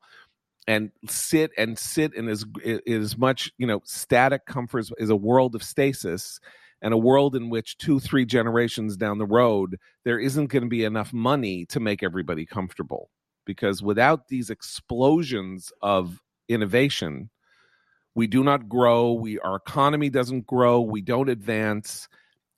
[0.67, 5.15] and sit and sit in as in as much you know static comfort as a
[5.15, 6.39] world of stasis
[6.82, 10.70] and a world in which two, three generations down the road, there isn't going to
[10.70, 13.10] be enough money to make everybody comfortable.
[13.46, 17.30] Because without these explosions of innovation,
[18.15, 19.13] we do not grow.
[19.13, 20.82] We our economy doesn't grow.
[20.82, 22.08] We don't advance,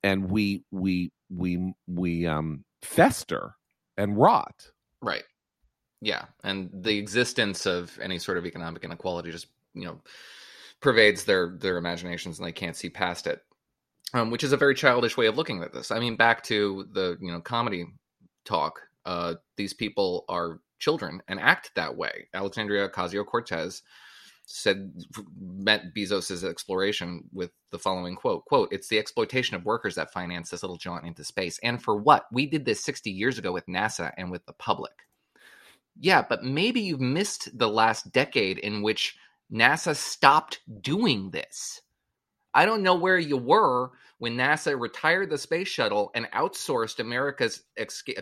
[0.04, 3.56] and we we we we um, fester
[3.98, 4.70] and rot.
[5.02, 5.24] Right.
[6.02, 10.02] Yeah, and the existence of any sort of economic inequality just you know
[10.82, 13.44] pervades their their imaginations, and they can't see past it
[14.14, 15.92] um, which is a very childish way of looking at this.
[15.92, 17.86] I mean, back to the you know comedy
[18.46, 18.80] talk.
[19.06, 22.28] Uh, these people are children and act that way.
[22.34, 23.82] Alexandria Ocasio Cortez
[24.46, 24.92] said
[25.40, 30.50] met Bezos's exploration with the following quote quote it's the exploitation of workers that finance
[30.50, 33.66] this little jaunt into space and for what we did this 60 years ago with
[33.68, 34.92] NASA and with the public
[36.00, 39.16] yeah but maybe you've missed the last decade in which
[39.54, 41.82] NASA stopped doing this
[42.54, 47.64] I don't know where you were when NASA retired the space shuttle and outsourced America's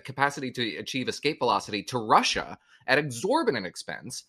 [0.06, 4.26] capacity to achieve escape velocity to Russia at exorbitant expense.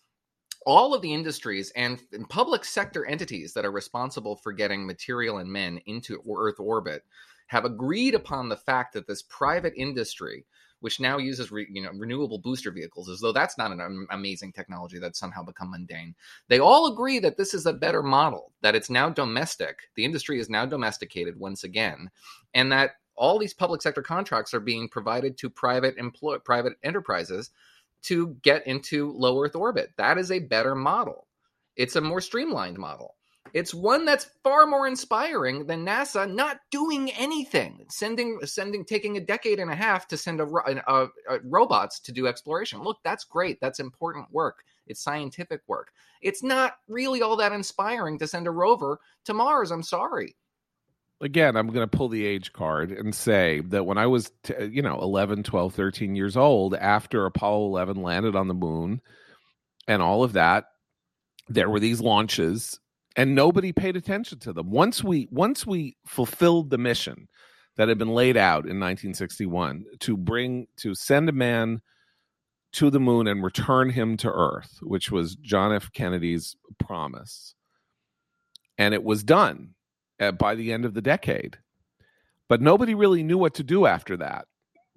[0.65, 5.51] All of the industries and public sector entities that are responsible for getting material and
[5.51, 7.03] men into Earth orbit
[7.47, 10.45] have agreed upon the fact that this private industry
[10.81, 14.51] which now uses re, you know renewable booster vehicles as though that's not an amazing
[14.51, 16.13] technology that's somehow become mundane.
[16.49, 20.39] They all agree that this is a better model that it's now domestic the industry
[20.39, 22.09] is now domesticated once again
[22.53, 27.51] and that all these public sector contracts are being provided to private employ private enterprises
[28.03, 29.91] to get into low earth orbit.
[29.97, 31.27] That is a better model.
[31.75, 33.15] It's a more streamlined model
[33.53, 39.21] it's one that's far more inspiring than NASA not doing anything, sending sending taking a
[39.21, 40.45] decade and a half to send a,
[40.87, 42.81] a, a, robots to do exploration.
[42.81, 43.59] Look, that's great.
[43.61, 44.63] That's important work.
[44.87, 45.91] It's scientific work.
[46.21, 49.71] It's not really all that inspiring to send a rover to Mars.
[49.71, 50.35] I'm sorry.
[51.19, 54.55] Again, I'm going to pull the age card and say that when I was, t-
[54.71, 59.01] you know, 11, 12, 13 years old, after Apollo 11 landed on the moon
[59.87, 60.65] and all of that,
[61.47, 62.79] there were these launches
[63.15, 64.69] and nobody paid attention to them.
[64.69, 67.27] Once we once we fulfilled the mission
[67.77, 71.81] that had been laid out in 1961 to bring to send a man
[72.73, 75.91] to the moon and return him to Earth, which was John F.
[75.91, 77.53] Kennedy's promise,
[78.77, 79.71] and it was done
[80.19, 81.57] uh, by the end of the decade.
[82.47, 84.45] But nobody really knew what to do after that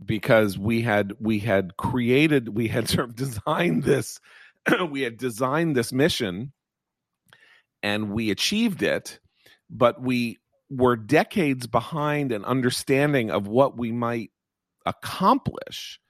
[0.05, 4.21] because we had we had created we had sort of designed this
[4.91, 6.53] we had designed this mission
[7.85, 9.21] and we achieved it,
[9.69, 10.39] but we
[10.71, 14.31] were decades behind an understanding of what we might
[14.87, 16.01] accomplish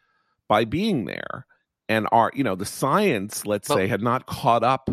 [0.49, 1.47] by being there.
[1.89, 4.89] And our, you know, the science, let's say, had not caught up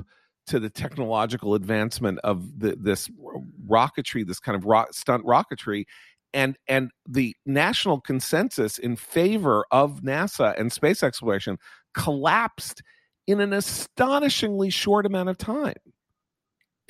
[0.48, 3.10] to the technological advancement of the, this
[3.70, 5.86] rocketry, this kind of rock, stunt rocketry,
[6.34, 11.58] and and the national consensus in favor of NASA and space exploration
[11.94, 12.82] collapsed
[13.28, 15.76] in an astonishingly short amount of time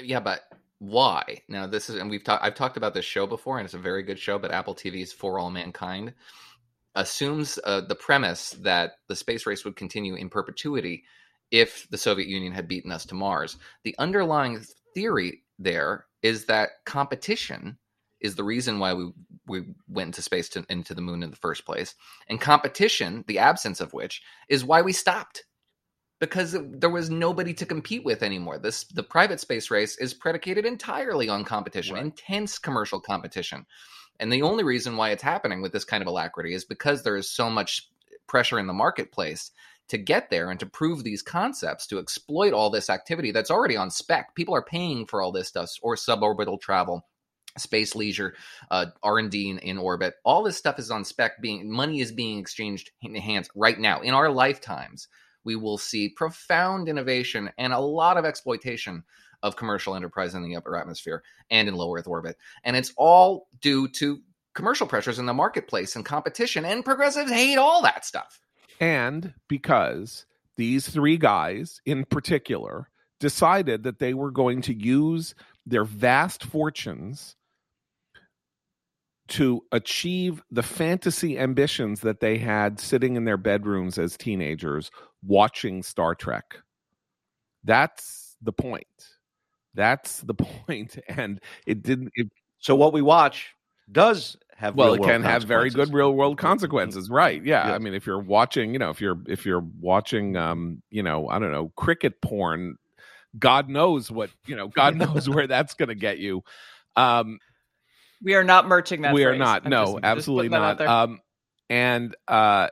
[0.04, 0.41] yeah, but
[0.80, 1.41] why?
[1.47, 2.43] Now this is, and we've talked.
[2.43, 4.39] I've talked about this show before, and it's a very good show.
[4.39, 6.14] But Apple TV's For All Mankind
[6.95, 11.04] assumes uh, the premise that the space race would continue in perpetuity
[11.52, 13.58] if the Soviet Union had beaten us to Mars.
[13.84, 14.62] The underlying
[14.93, 17.78] theory there is that competition
[18.20, 19.12] is the reason why we
[19.47, 21.95] we went into space to, into the moon in the first place,
[22.28, 25.43] and competition, the absence of which, is why we stopped
[26.22, 28.60] because there was nobody to compete with anymore.
[28.60, 32.06] This the private space race is predicated entirely on competition, right.
[32.06, 33.66] intense commercial competition.
[34.20, 37.18] And the only reason why it's happening with this kind of alacrity is because there
[37.18, 37.90] is so much
[38.28, 39.50] pressure in the marketplace
[39.88, 43.76] to get there and to prove these concepts to exploit all this activity that's already
[43.76, 47.06] on spec people are paying for all this stuff or suborbital travel
[47.58, 48.34] space leisure
[48.70, 52.40] uh, r&d in, in, orbit all this stuff is on spec being money is being
[52.40, 55.10] exchanged in hands right now in our lifetimes
[55.44, 59.04] we will see profound innovation and a lot of exploitation
[59.44, 62.38] of commercial enterprise in the upper atmosphere and in low earth orbit.
[62.64, 64.20] And it's all due to
[64.54, 68.39] commercial pressures in the marketplace and competition and progressives hate all that stuff.
[68.80, 70.26] And because
[70.58, 72.89] these three guys in particular
[73.20, 75.36] decided that they were going to use
[75.66, 77.36] their vast fortunes
[79.28, 84.92] to achieve the fantasy ambitions that they had sitting in their bedrooms as teenagers
[85.26, 86.58] watching Star Trek.
[87.64, 88.86] That's the point.
[89.74, 90.34] That's the
[90.68, 90.98] point.
[91.08, 92.12] And it didn't.
[92.16, 93.56] It, so what we watch
[93.92, 97.44] does have well, it can have very good real world consequences, right?
[97.44, 97.70] Yeah.
[97.70, 97.74] yeah.
[97.74, 101.28] I mean, if you're watching, you know, if you're if you're watching, um, you know,
[101.28, 102.78] I don't know, cricket porn,
[103.38, 104.68] God knows what you know.
[104.68, 106.44] God knows where that's going to get you.
[106.96, 107.40] Um,
[108.22, 109.14] we are not merching that.
[109.14, 109.36] We phrase.
[109.36, 109.66] are not.
[109.66, 110.82] I'm no, just, absolutely just not.
[110.82, 111.22] Um,
[111.70, 112.68] and uh,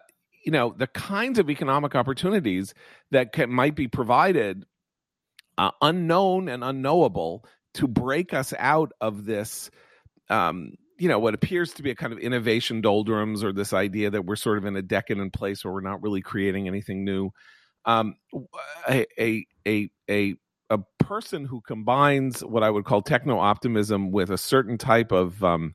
[0.45, 2.73] you know the kinds of economic opportunities
[3.11, 4.65] that can, might be provided,
[5.57, 9.69] uh, unknown and unknowable, to break us out of this.
[10.29, 14.09] Um, you know what appears to be a kind of innovation doldrums or this idea
[14.09, 17.31] that we're sort of in a decadent place where we're not really creating anything new
[17.85, 18.15] um,
[18.87, 24.37] a, a a a person who combines what I would call techno optimism with a
[24.37, 25.73] certain type of um,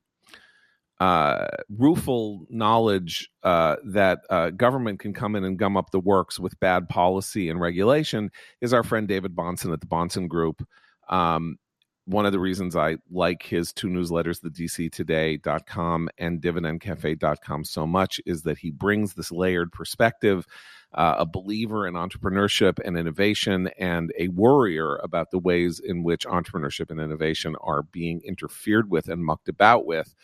[1.00, 6.38] uh, rueful knowledge uh, that uh, government can come in and gum up the works
[6.38, 8.30] with bad policy and regulation
[8.60, 10.66] is our friend David Bahnsen at the Bahnsen Group.
[11.08, 11.58] Um,
[12.06, 18.20] one of the reasons I like his two newsletters, the dctoday.com and dividendcafe.com, so much
[18.26, 20.46] is that he brings this layered perspective
[20.92, 26.24] uh, a believer in entrepreneurship and innovation, and a worrier about the ways in which
[26.24, 30.14] entrepreneurship and innovation are being interfered with and mucked about with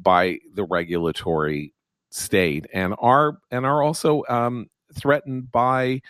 [0.00, 1.74] by the regulatory
[2.10, 6.00] state, and are and are also um, threatened by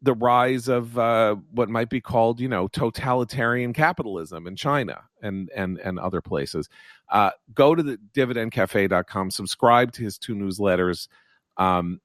[0.00, 5.50] the rise of uh, what might be called, you know, totalitarian capitalism in China and
[5.54, 6.68] and and other places.
[7.10, 11.08] Uh, go to the dividendcafe.com, subscribe to his two newsletters.
[11.56, 12.00] Um,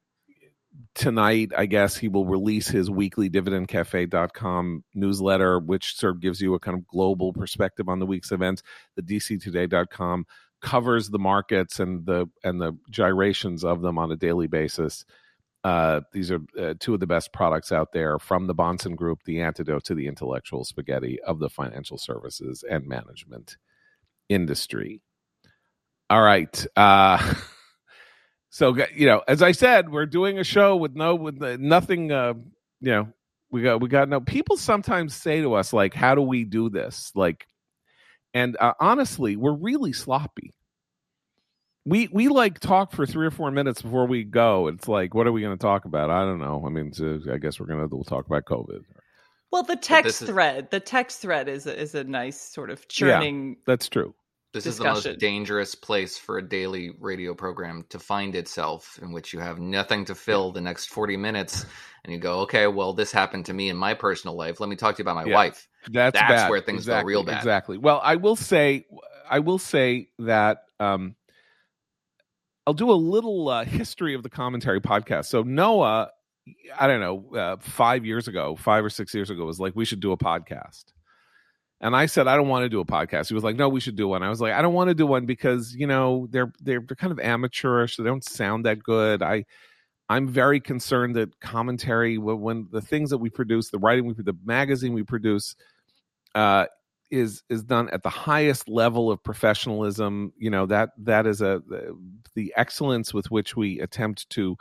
[0.96, 6.56] tonight, I guess he will release his weekly dividendcafe.com newsletter, which sort of gives you
[6.56, 8.64] a kind of global perspective on the week's events.
[8.96, 10.26] The dctoday.com
[10.64, 15.06] covers the markets and the and the gyrations of them on a daily basis.
[15.64, 19.20] Uh, these are uh, two of the best products out there from the Bahnsen Group,
[19.26, 23.58] the antidote to the intellectual spaghetti of the financial services and management
[24.30, 25.02] industry.
[26.10, 26.66] All right.
[26.76, 27.36] Uh,
[28.54, 32.12] So you know, as I said, we're doing a show with no with nothing.
[32.12, 32.36] Uh,
[32.82, 33.08] you know,
[33.50, 34.22] we got we got no.
[34.22, 37.48] People sometimes say to us like, "How do we do this?" Like,
[38.34, 40.52] and uh, honestly, we're really sloppy.
[41.86, 44.68] We we like talk for three or four minutes before we go.
[44.68, 46.10] It's like, what are we going to talk about?
[46.10, 46.64] I don't know.
[46.66, 48.80] I mean, so I guess we're gonna we'll talk about COVID.
[49.52, 52.88] Well, the text is, thread, the text thread is a, is a nice sort of
[52.88, 53.50] churning.
[53.50, 54.16] Yeah, that's true.
[54.54, 54.98] This discussion.
[54.98, 59.34] is the most dangerous place for a daily radio program to find itself, in which
[59.34, 61.66] you have nothing to fill the next 40 minutes.
[62.04, 64.60] And you go, okay, well, this happened to me in my personal life.
[64.60, 65.68] Let me talk to you about my yeah, wife.
[65.90, 66.50] That's, that's bad.
[66.52, 67.38] where things exactly, go real bad.
[67.38, 67.80] Exactly.
[67.80, 68.86] Well, I will say,
[69.28, 71.16] I will say that um,
[72.68, 75.26] I'll do a little uh, history of the commentary podcast.
[75.26, 76.12] So Noah,
[76.80, 79.86] I don't know, uh, five years ago, five or six years ago, was like, we
[79.86, 80.86] should do a podcast.
[81.82, 83.28] And I said, I don't want to do a podcast.
[83.28, 84.24] He was like, No, we should do one.
[84.24, 86.96] I was like, I don't want to do one because you know they're they're they're
[86.96, 87.98] kind of amateurish.
[87.98, 89.22] They don't sound that good.
[89.22, 89.46] I
[90.10, 94.38] I'm very concerned that commentary when the things that we produce, the writing we the
[94.46, 95.56] magazine we produce,
[96.36, 96.66] uh,
[97.12, 100.34] is is done at the highest level of professionalism.
[100.38, 101.98] You know that that is a the,
[102.36, 104.58] the excellence with which we attempt to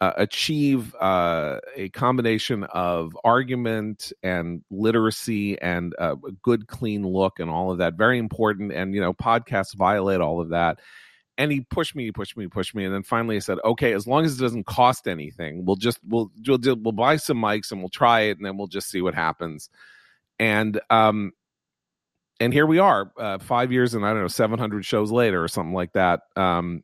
[0.00, 7.50] uh, achieve uh, a combination of argument and literacy and a good clean look and
[7.50, 10.80] all of that very important and you know podcasts violate all of that.
[11.38, 13.58] And he pushed me he pushed me he pushed me and then finally i said
[13.62, 17.36] okay as long as it doesn't cost anything we'll just we'll we'll, we'll buy some
[17.36, 19.68] mics and we'll try it and then we'll just see what happens.
[20.38, 21.32] And um
[22.40, 25.48] and here we are uh, five years and i don't know 700 shows later or
[25.48, 26.82] something like that um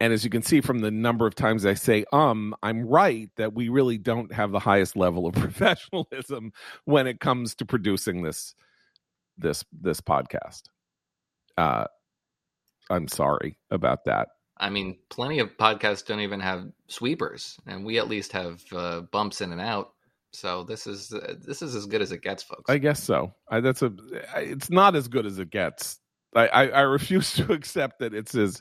[0.00, 3.30] And as you can see from the number of times I say um, I'm right
[3.36, 6.52] that we really don't have the highest level of professionalism
[6.84, 8.54] when it comes to producing this
[9.38, 10.62] this this podcast.
[11.56, 11.84] Uh
[12.90, 14.28] I'm sorry about that.
[14.58, 19.00] I mean, plenty of podcasts don't even have sweepers, and we at least have uh,
[19.00, 19.92] bumps in and out.
[20.32, 22.68] So this is uh, this is as good as it gets, folks.
[22.68, 23.32] I guess so.
[23.48, 23.92] I, that's a.
[24.36, 25.98] It's not as good as it gets.
[26.34, 28.60] I, I, I refuse to accept that it's as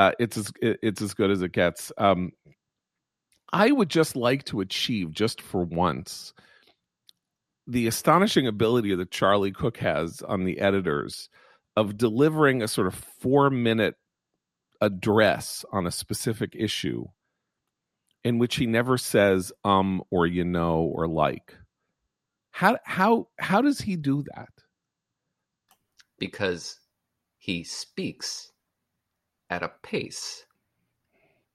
[0.00, 1.92] uh, it's as it's as good as it gets.
[1.98, 2.32] Um,
[3.52, 6.32] I would just like to achieve, just for once,
[7.66, 11.28] the astonishing ability that Charlie Cook has on the editors
[11.76, 13.96] of delivering a sort of four minute
[14.80, 17.04] address on a specific issue
[18.24, 21.54] in which he never says um or you know or like
[22.50, 24.48] how how how does he do that
[26.18, 26.80] because
[27.36, 28.50] he speaks
[29.50, 30.44] at a pace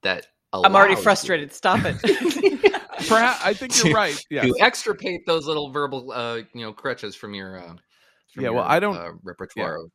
[0.03, 1.53] that I'm already allows you frustrated.
[1.53, 1.97] Stop it.
[3.07, 4.23] Perhaps I think you're right.
[4.29, 4.43] Yeah.
[4.43, 7.75] to extirpate those little verbal, uh, you know, crutches from your, uh,
[8.33, 9.77] from Yeah, well, your, I don't- uh, repertoire.
[9.77, 9.91] Of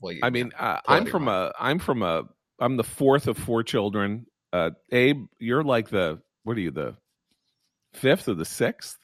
[0.00, 1.52] what you, I mean, uh, I'm from mind.
[1.58, 2.24] a I'm from a
[2.58, 4.26] I'm the fourth of four children.
[4.52, 6.96] Uh Abe, you're like the what are you the
[7.92, 8.96] fifth or the sixth?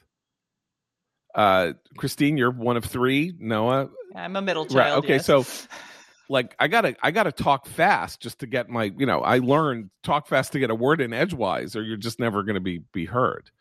[1.33, 3.33] Uh Christine, you're one of three.
[3.39, 4.75] Noah, I'm a middle child.
[4.75, 5.05] Right, child.
[5.05, 5.25] okay, yes.
[5.25, 5.45] so-
[6.29, 9.89] like I gotta I gotta talk fast just to get my you know I learned
[10.03, 12.79] talk fast to get a word in edgewise or you're just never going to be
[12.93, 13.51] be heard.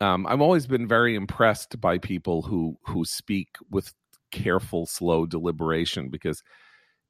[0.00, 3.92] Um, I've always been very impressed by people who who speak with
[4.30, 6.42] careful, slow deliberation because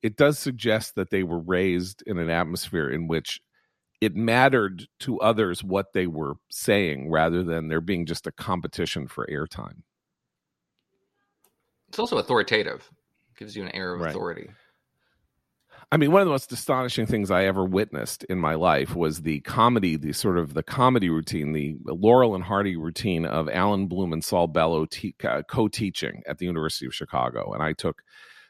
[0.02, 3.40] it does suggest that they were raised in an atmosphere in which
[4.00, 9.08] it mattered to others what they were saying rather than there being just a competition
[9.08, 9.82] for airtime.
[11.88, 12.90] it's also authoritative.
[13.36, 14.10] Gives you an air of Right.
[14.10, 14.50] authority.
[15.92, 19.22] I mean, one of the most astonishing things I ever witnessed in my life was
[19.22, 23.86] the comedy, the sort of the comedy routine, the Laurel and Hardy routine of Allan
[23.86, 28.02] Bloom and Saul Bellow te- uh, co-teaching at the University of Chicago, and I took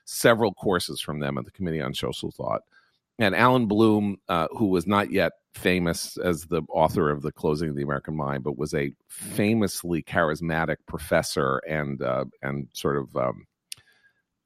[0.07, 2.63] several courses from them at the Committee on Social Thought.
[3.19, 7.69] And Allan Bloom, uh, who was not yet famous as the author of the Closing
[7.71, 13.15] of the American Mind, but was a famously charismatic professor and uh, and sort of
[13.17, 13.47] um,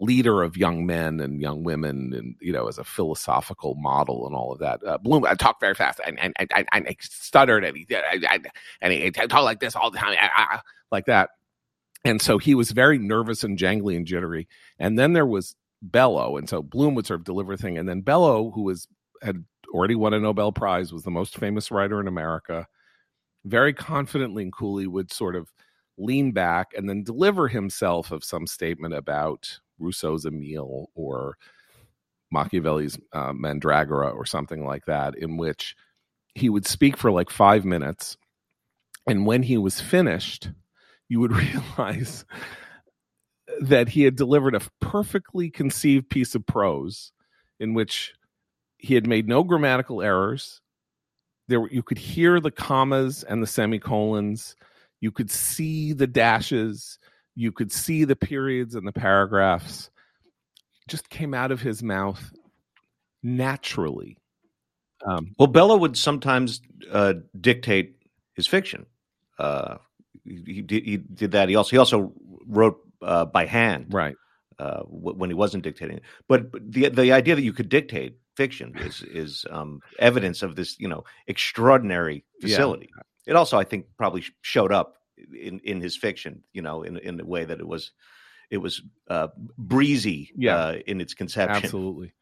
[0.01, 4.35] leader of young men and young women and you know as a philosophical model and
[4.35, 7.65] all of that uh, bloom i talk very fast and and, and, and i stuttered
[7.65, 8.41] and he I,
[8.81, 10.17] and he, talked like this all the time
[10.91, 11.31] like that.
[12.05, 14.49] And so he was very nervous and jangly and jittery.
[14.79, 17.79] And then there was bellow and so bloom would sort of deliver thing.
[17.79, 18.87] And then bellow who was
[19.23, 22.67] had already won a nobel prize was the most famous writer in america
[23.45, 25.53] very confidently and coolly would sort of
[25.97, 31.37] lean back and then deliver himself of some statement about Rousseau's Emile or
[32.31, 35.75] Machiavelli's uh, Mandragola or something like that, in which
[36.35, 38.17] he would speak for like five minutes.
[39.07, 40.51] And when he was finished,
[41.09, 42.25] you would realize
[43.61, 47.13] that he had delivered a perfectly conceived piece of prose
[47.59, 48.15] in which
[48.79, 50.61] he had made no grammatical errors.
[51.49, 54.55] There, you could hear the commas and the semicolons.
[55.01, 56.99] You could see the dashes
[57.35, 59.91] you could see the periods and the paragraphs
[60.89, 62.33] just came out of his mouth
[63.23, 64.17] naturally
[65.07, 66.61] um, Well, Bellow would sometimes
[66.91, 67.97] uh, dictate
[68.35, 68.85] his fiction.
[69.39, 69.77] Uh,
[70.25, 71.49] he, he did, he did that.
[71.49, 72.13] He also he also
[72.47, 74.15] wrote uh, by hand right
[74.59, 75.97] uh, when he wasn't dictating.
[75.99, 76.03] it.
[76.29, 80.55] But, but the the idea that you could dictate fiction is is um, evidence of
[80.57, 82.49] this you know extraordinary Yeah.
[82.49, 82.91] facility.
[83.27, 84.97] It also, I think, probably showed up
[85.39, 86.45] in in his fiction.
[86.53, 87.93] You know, in in the way that it was
[88.51, 90.57] it was uh, breezy Yeah.
[90.57, 91.63] uh, in its conception.
[91.65, 92.13] absolutely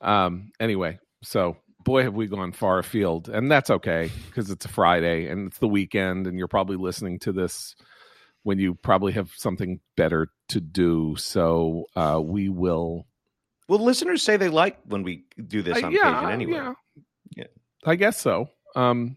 [0.00, 4.68] um, anyway so boy have we gone far afield and that's okay because it's a
[4.68, 7.74] friday and it's the weekend and you're probably listening to this
[8.44, 13.06] when you probably have something better to do so uh, we will
[13.68, 16.52] Well, listeners say they like when we do this on yeah, occasion anyway.
[16.52, 16.72] yeah.
[17.36, 17.44] Yeah.
[17.84, 19.16] i guess so um,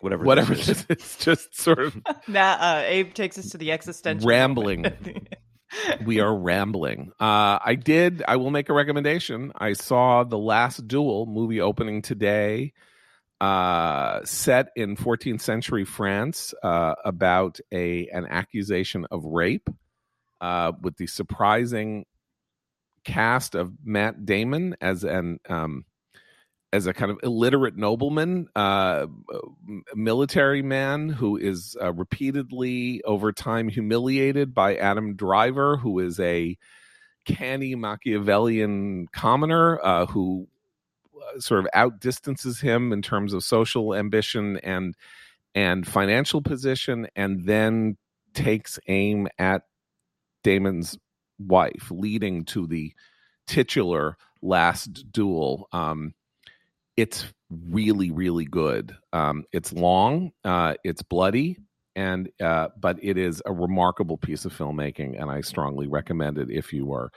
[0.00, 0.84] Whatever, whatever this is.
[0.84, 4.86] this is just sort of Now, uh, Abe takes us to the existential Rambling.
[6.04, 7.12] we are rambling.
[7.20, 8.22] Uh, I did.
[8.26, 9.52] I will make a recommendation.
[9.56, 12.72] I saw the Last Duel movie opening today,
[13.40, 19.68] uh, set in 14th century France, uh, about a an accusation of rape,
[20.40, 22.04] uh, with the surprising
[23.04, 25.84] cast of Matt Damon as an um,
[26.72, 29.06] as a kind of illiterate nobleman, uh,
[29.94, 36.56] military man who is uh, repeatedly over time humiliated by Adam Driver, who is a
[37.24, 40.46] canny Machiavellian commoner uh, who
[41.16, 44.94] uh, sort of outdistances him in terms of social ambition and
[45.54, 47.96] and financial position, and then
[48.34, 49.62] takes aim at
[50.44, 50.98] Damon's
[51.38, 52.92] wife, leading to the
[53.46, 55.66] titular last duel.
[55.72, 56.14] Um,
[56.98, 58.92] it's really, really good.
[59.12, 61.56] Um, it's long, uh, it's bloody,
[61.94, 66.50] and uh, but it is a remarkable piece of filmmaking, and I strongly recommend it
[66.50, 67.12] if you are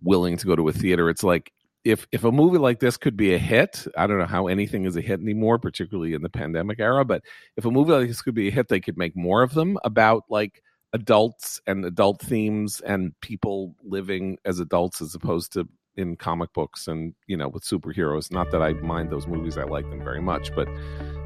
[0.00, 1.10] willing to go to a theater.
[1.10, 1.50] It's like
[1.84, 4.84] if if a movie like this could be a hit, I don't know how anything
[4.84, 7.04] is a hit anymore, particularly in the pandemic era.
[7.04, 7.22] But
[7.56, 9.76] if a movie like this could be a hit, they could make more of them
[9.82, 10.62] about like
[10.92, 15.66] adults and adult themes and people living as adults as opposed to
[15.96, 19.64] in comic books and you know with superheroes not that i mind those movies i
[19.64, 20.68] like them very much but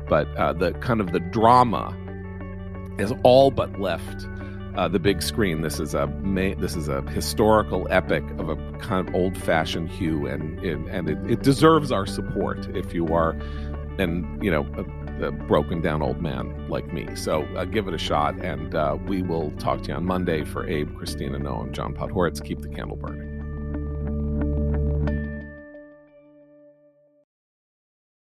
[0.08, 1.96] but uh, the kind of the drama
[2.98, 4.26] is all but left
[4.76, 6.08] uh, the big screen this is a
[6.58, 11.18] this is a historical epic of a kind of old fashioned hue and and it,
[11.30, 13.30] it deserves our support if you are
[13.98, 14.84] and you know a
[15.30, 17.06] broken down old man like me.
[17.14, 20.44] So uh, give it a shot, and uh, we will talk to you on Monday
[20.44, 22.42] for Abe, Christina Noam, John Podhoretz.
[22.44, 23.39] Keep the candle burning.